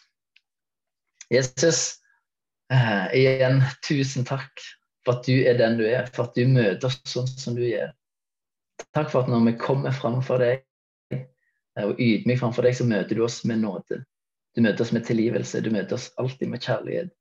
Jesus, 1.33 1.81
eh, 2.72 3.09
igjen 3.18 3.62
tusen 3.85 4.27
takk 4.29 4.53
for 5.03 5.18
at 5.18 5.27
du 5.27 5.42
er 5.48 5.59
den 5.59 5.81
du 5.81 5.87
er, 5.88 6.07
for 6.14 6.29
at 6.29 6.38
du 6.38 6.46
møter 6.46 6.88
oss 6.88 7.01
sånn 7.09 7.27
som 7.29 7.59
du 7.59 7.64
gjør. 7.66 7.90
Takk 8.94 9.11
for 9.11 9.25
at 9.25 9.33
når 9.33 9.48
vi 9.51 9.59
kommer 9.61 9.94
framfor 9.96 10.42
deg 10.44 10.62
eh, 11.16 11.85
og 11.85 11.98
ydmyk 11.98 12.40
framfor 12.40 12.68
deg, 12.68 12.79
så 12.79 12.87
møter 12.87 13.18
du 13.18 13.25
oss 13.27 13.42
med 13.48 13.64
nåde. 13.64 14.05
Du 14.57 14.62
møter 14.65 14.85
oss 14.85 14.93
med 14.93 15.07
tilgivelse. 15.09 15.62
Du 15.65 15.71
møter 15.73 15.97
oss 15.97 16.11
alltid 16.21 16.51
med 16.53 16.62
kjærlighet. 16.65 17.12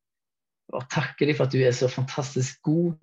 Og 0.75 0.87
takker 0.91 1.27
deg 1.27 1.37
for 1.37 1.47
at 1.47 1.55
du 1.55 1.63
er 1.63 1.75
så 1.75 1.89
fantastisk 1.91 2.61
god 2.67 2.93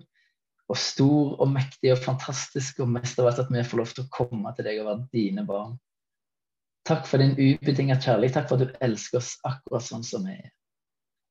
og 0.69 0.77
stor 0.77 1.39
og 1.41 1.49
mektig 1.49 1.95
og 1.95 2.01
fantastisk, 2.05 2.83
og 2.85 2.91
mest 2.93 3.21
av 3.21 3.31
alt 3.31 3.41
at 3.41 3.53
vi 3.53 3.65
får 3.65 3.81
lov 3.81 3.93
til 3.95 4.05
å 4.05 4.11
komme 4.13 4.53
til 4.57 4.67
deg 4.69 4.83
og 4.83 4.91
være 4.91 5.07
dine 5.17 5.45
barn. 5.49 5.79
Takk 6.89 7.09
for 7.09 7.21
din 7.21 7.35
ubetinget 7.37 8.05
kjærlighet. 8.05 8.37
Takk 8.37 8.51
for 8.51 8.61
at 8.61 8.69
du 8.69 8.85
elsker 8.85 9.21
oss 9.21 9.35
akkurat 9.49 9.85
sånn 9.85 10.05
som 10.05 10.29
vi 10.29 10.37
er. 10.37 10.51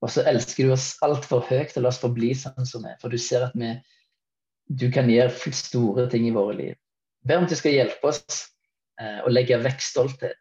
Og 0.02 0.12
så 0.14 0.22
elsker 0.30 0.66
du 0.66 0.74
oss 0.74 0.92
altfor 1.02 1.42
høyt 1.48 1.72
til 1.74 1.82
å 1.82 1.86
la 1.86 1.92
oss 1.92 2.02
forbli 2.02 2.32
sånn 2.38 2.66
som 2.66 2.84
vi 2.86 2.92
er. 2.92 2.98
For 3.02 3.14
du 3.14 3.18
ser 3.18 3.48
at 3.48 3.54
vi, 3.58 3.72
du 4.70 4.86
kan 4.94 5.10
gjøre 5.10 5.54
store 5.54 6.06
ting 6.10 6.28
i 6.28 6.34
våre 6.34 6.54
liv. 6.58 6.76
Be 7.26 7.38
om 7.38 7.46
at 7.46 7.54
du 7.54 7.58
skal 7.58 7.74
hjelpe 7.74 8.10
oss 8.10 8.22
eh, 9.00 9.18
å 9.26 9.32
legge 9.32 9.58
vekk 9.62 9.82
stolthet. 9.82 10.38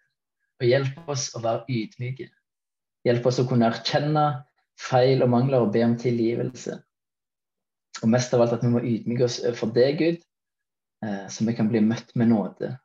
Og 0.62 0.70
hjelpe 0.70 1.06
oss 1.14 1.30
å 1.38 1.42
være 1.42 1.66
ydmyke. 1.70 2.30
Hjelpe 3.08 3.32
oss 3.32 3.40
å 3.42 3.48
kunne 3.50 3.70
erkjenne 3.72 4.26
feil 4.78 5.24
og 5.26 5.32
mangler 5.34 5.64
og 5.64 5.74
be 5.74 5.84
om 5.86 5.96
tilgivelse. 6.00 6.78
Og 8.04 8.12
mest 8.14 8.34
av 8.36 8.44
alt 8.44 8.58
at 8.58 8.66
vi 8.66 8.74
må 8.74 8.82
ydmyke 8.84 9.26
oss 9.26 9.40
for 9.58 9.74
deg, 9.74 10.02
Gud, 10.02 10.20
eh, 11.06 11.24
så 11.34 11.48
vi 11.48 11.56
kan 11.58 11.70
bli 11.72 11.82
møtt 11.82 12.14
med 12.20 12.30
nåde. 12.34 12.76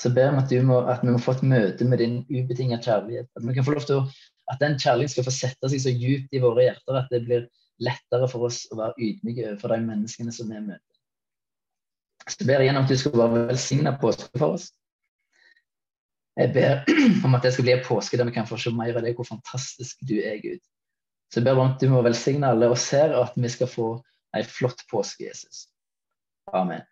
Så 0.00 0.10
ber 0.10 0.32
vi 0.34 0.42
at, 0.42 0.54
må, 0.66 0.80
at 0.90 1.04
vi 1.04 1.12
må 1.14 1.20
få 1.22 1.36
et 1.36 1.44
møte 1.46 1.86
med 1.86 2.02
din 2.02 2.16
ubetinga 2.26 2.80
kjærlighet. 2.82 3.28
At 3.36 3.44
vi 3.46 3.54
kan 3.54 3.66
få 3.66 3.76
lov 3.76 3.86
til 3.86 4.00
å, 4.00 4.06
at 4.50 4.62
den 4.62 4.74
kjærligheten 4.80 5.14
skal 5.14 5.28
få 5.28 5.34
sette 5.36 5.70
seg 5.70 5.84
så 5.84 5.92
djupt 5.94 6.34
i 6.34 6.42
våre 6.42 6.66
hjerter 6.66 6.98
at 6.98 7.12
det 7.14 7.22
blir 7.28 7.46
lettere 7.84 8.26
for 8.30 8.48
oss 8.48 8.64
å 8.72 8.80
være 8.80 8.98
ydmyke 9.06 9.46
overfor 9.52 9.74
de 9.74 9.86
menneskene 9.86 10.34
som 10.34 10.50
vi 10.50 10.62
møter. 10.64 10.90
Så 12.24 12.46
ber 12.48 12.62
jeg 12.62 12.70
igjen 12.70 12.80
om 12.80 12.86
at 12.86 12.90
du 12.90 12.98
skal 12.98 13.20
være 13.20 13.46
velsigna 13.50 13.94
påske 14.00 14.40
for 14.40 14.56
oss. 14.56 14.70
Jeg 16.36 16.50
ber 16.54 16.82
om 17.26 17.36
at 17.36 17.44
det 17.44 17.52
skal 17.54 17.66
bli 17.66 17.74
en 17.76 17.84
påske 17.86 18.18
der 18.18 18.28
vi 18.28 18.34
kan 18.34 18.48
få 18.48 18.58
se 18.60 18.72
mer 18.74 18.96
av 18.96 19.04
deg, 19.06 19.14
hvor 19.14 19.28
fantastisk 19.28 20.00
du 20.06 20.16
er, 20.18 20.40
Gud. 20.42 20.62
Så 21.30 21.40
jeg 21.40 21.46
ber 21.46 21.60
om 21.60 21.74
at 21.74 21.82
du 21.82 21.88
må 21.90 22.02
velsigne 22.04 22.50
alle 22.50 22.70
og 22.70 22.78
ser 22.78 23.14
at 23.18 23.36
vi 23.38 23.50
skal 23.52 23.70
få 23.70 23.88
Ei 24.34 24.42
flott 24.42 24.80
påske, 24.90 25.28
Jesus. 25.28 25.68
Amen. 26.50 26.82